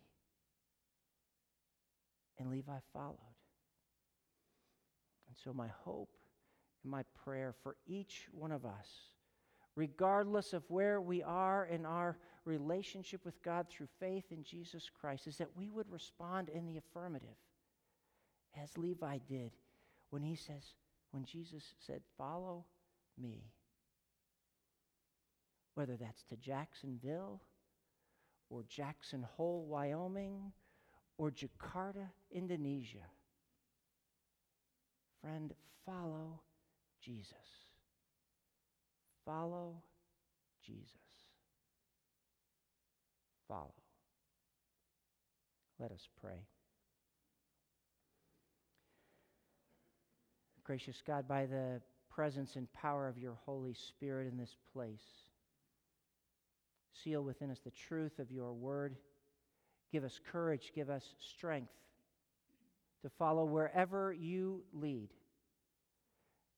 And 2.37 2.49
Levi 2.49 2.77
followed. 2.93 3.17
And 5.27 5.37
so, 5.43 5.53
my 5.53 5.67
hope 5.83 6.15
and 6.83 6.91
my 6.91 7.03
prayer 7.23 7.53
for 7.63 7.75
each 7.85 8.27
one 8.31 8.51
of 8.51 8.65
us, 8.65 8.87
regardless 9.75 10.53
of 10.53 10.63
where 10.69 11.01
we 11.01 11.21
are 11.21 11.65
in 11.65 11.85
our 11.85 12.17
relationship 12.45 13.25
with 13.25 13.41
God 13.43 13.67
through 13.69 13.89
faith 13.99 14.25
in 14.31 14.43
Jesus 14.43 14.89
Christ, 14.89 15.27
is 15.27 15.37
that 15.37 15.55
we 15.55 15.69
would 15.69 15.89
respond 15.91 16.49
in 16.49 16.65
the 16.65 16.77
affirmative, 16.77 17.37
as 18.61 18.77
Levi 18.77 19.19
did 19.27 19.51
when 20.09 20.23
he 20.23 20.35
says, 20.35 20.73
when 21.11 21.25
Jesus 21.25 21.63
said, 21.85 22.01
Follow 22.17 22.65
me. 23.17 23.43
Whether 25.75 25.95
that's 25.97 26.23
to 26.25 26.35
Jacksonville 26.35 27.41
or 28.49 28.63
Jackson 28.67 29.25
Hole, 29.35 29.65
Wyoming, 29.67 30.51
or 31.17 31.31
Jakarta, 31.31 32.07
Indonesia. 32.31 33.05
Friend, 35.21 35.53
follow 35.85 36.39
Jesus. 37.01 37.33
Follow 39.25 39.75
Jesus. 40.65 40.89
Follow. 43.47 43.73
Let 45.79 45.91
us 45.91 46.07
pray. 46.21 46.45
Gracious 50.63 51.01
God, 51.05 51.27
by 51.27 51.45
the 51.45 51.81
presence 52.09 52.55
and 52.55 52.71
power 52.73 53.07
of 53.07 53.17
your 53.17 53.37
Holy 53.45 53.73
Spirit 53.73 54.27
in 54.31 54.37
this 54.37 54.55
place, 54.73 55.28
seal 57.03 57.23
within 57.23 57.51
us 57.51 57.59
the 57.63 57.71
truth 57.71 58.19
of 58.19 58.31
your 58.31 58.53
word. 58.53 58.95
Give 59.91 60.03
us 60.03 60.19
courage, 60.31 60.71
give 60.75 60.89
us 60.89 61.03
strength 61.19 61.73
to 63.01 63.09
follow 63.09 63.45
wherever 63.45 64.13
you 64.13 64.63
lead. 64.73 65.09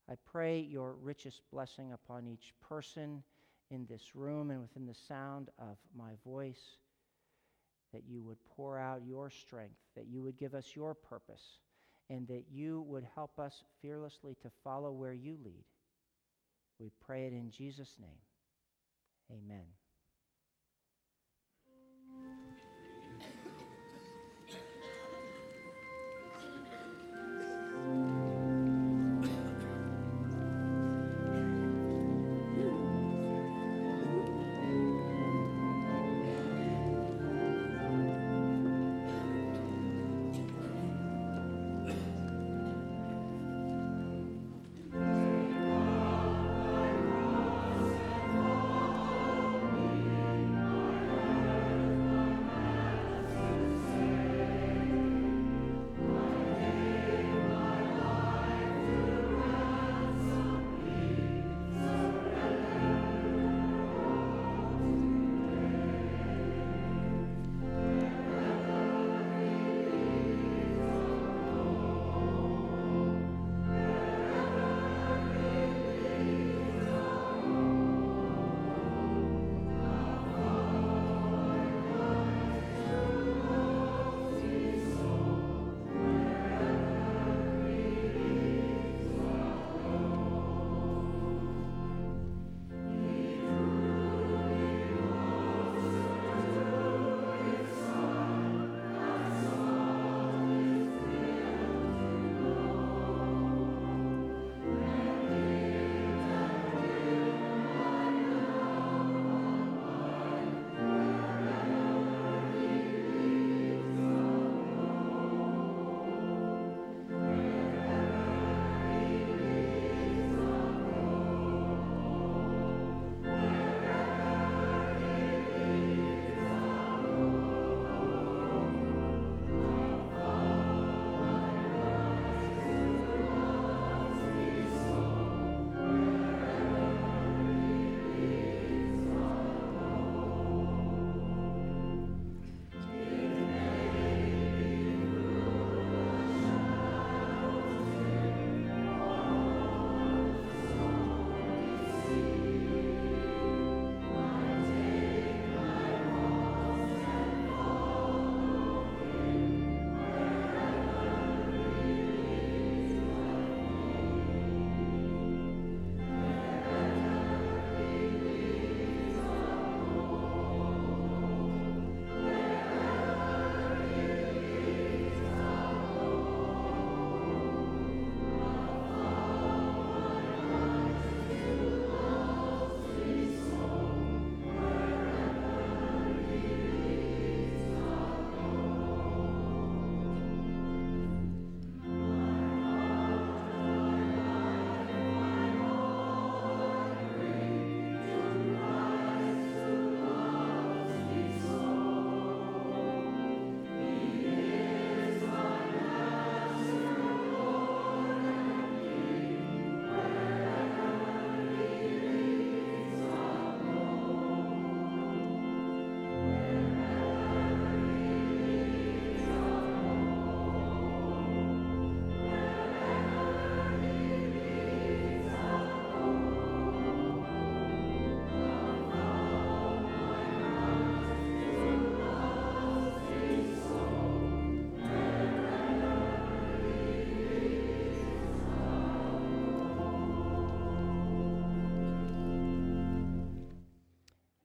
I 0.09 0.15
pray 0.31 0.59
your 0.59 0.95
richest 1.01 1.41
blessing 1.51 1.93
upon 1.93 2.27
each 2.27 2.53
person 2.67 3.23
in 3.69 3.85
this 3.89 4.15
room 4.15 4.51
and 4.51 4.61
within 4.61 4.85
the 4.85 4.95
sound 5.07 5.49
of 5.57 5.77
my 5.97 6.11
voice, 6.25 6.77
that 7.93 8.03
you 8.07 8.21
would 8.23 8.37
pour 8.55 8.77
out 8.77 9.05
your 9.05 9.29
strength, 9.29 9.75
that 9.95 10.07
you 10.07 10.21
would 10.23 10.37
give 10.37 10.53
us 10.53 10.75
your 10.75 10.93
purpose, 10.93 11.59
and 12.09 12.27
that 12.27 12.45
you 12.51 12.81
would 12.87 13.05
help 13.15 13.39
us 13.39 13.63
fearlessly 13.81 14.35
to 14.41 14.49
follow 14.63 14.91
where 14.91 15.13
you 15.13 15.37
lead. 15.43 15.63
We 16.79 16.91
pray 17.05 17.25
it 17.27 17.33
in 17.33 17.51
Jesus' 17.51 17.95
name. 17.99 18.19
Amen. 19.31 19.80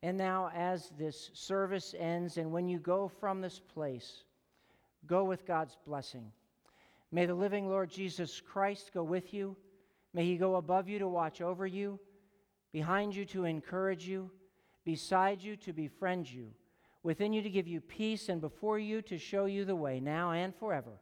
And 0.07 0.17
now, 0.17 0.53
as 0.55 0.93
this 0.97 1.33
service 1.35 1.93
ends, 1.99 2.37
and 2.37 2.53
when 2.53 2.69
you 2.69 2.79
go 2.79 3.09
from 3.09 3.41
this 3.41 3.59
place, 3.59 4.23
go 5.05 5.25
with 5.25 5.45
God's 5.45 5.77
blessing. 5.85 6.31
May 7.11 7.27
the 7.27 7.35
living 7.35 7.69
Lord 7.69 7.91
Jesus 7.91 8.41
Christ 8.41 8.93
go 8.95 9.03
with 9.03 9.35
you. 9.35 9.57
May 10.15 10.25
he 10.25 10.37
go 10.37 10.55
above 10.55 10.89
you 10.89 11.01
to 11.01 11.09
watch 11.09 11.41
over 11.41 11.67
you, 11.67 11.99
behind 12.71 13.17
you 13.17 13.25
to 13.25 13.47
encourage 13.47 14.07
you, 14.07 14.31
beside 14.85 15.43
you 15.43 15.57
to 15.57 15.73
befriend 15.73 16.31
you, 16.31 16.53
within 17.03 17.33
you 17.33 17.43
to 17.43 17.51
give 17.51 17.67
you 17.67 17.81
peace, 17.81 18.29
and 18.29 18.41
before 18.41 18.79
you 18.79 19.03
to 19.03 19.19
show 19.19 19.47
you 19.47 19.65
the 19.65 19.75
way, 19.75 19.99
now 19.99 20.31
and 20.31 20.55
forever. 20.55 21.01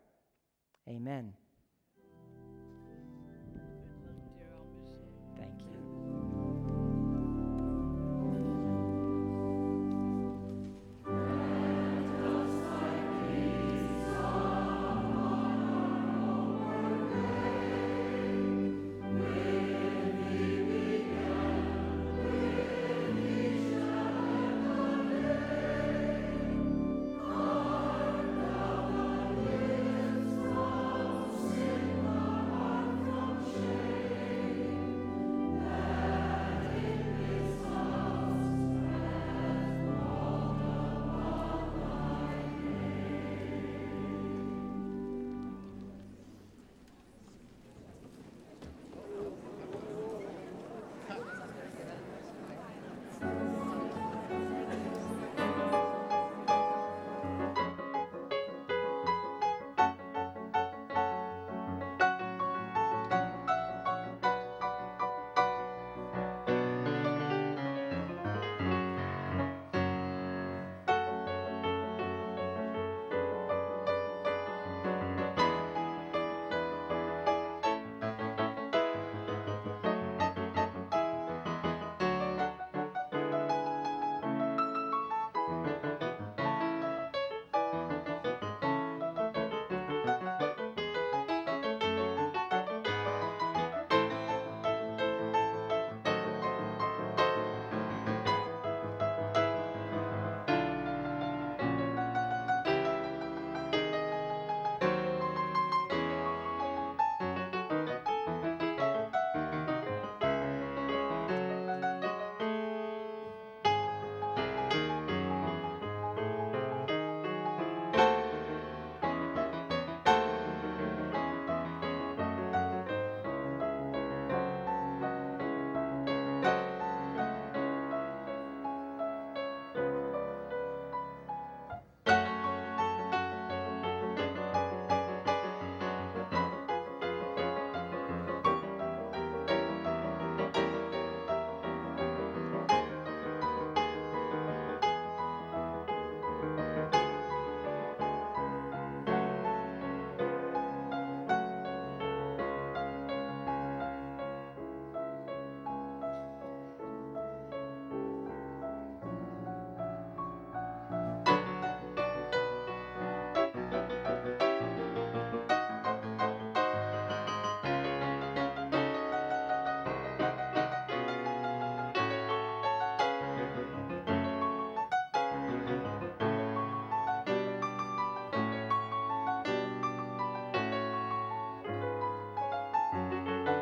Amen. 0.89 1.35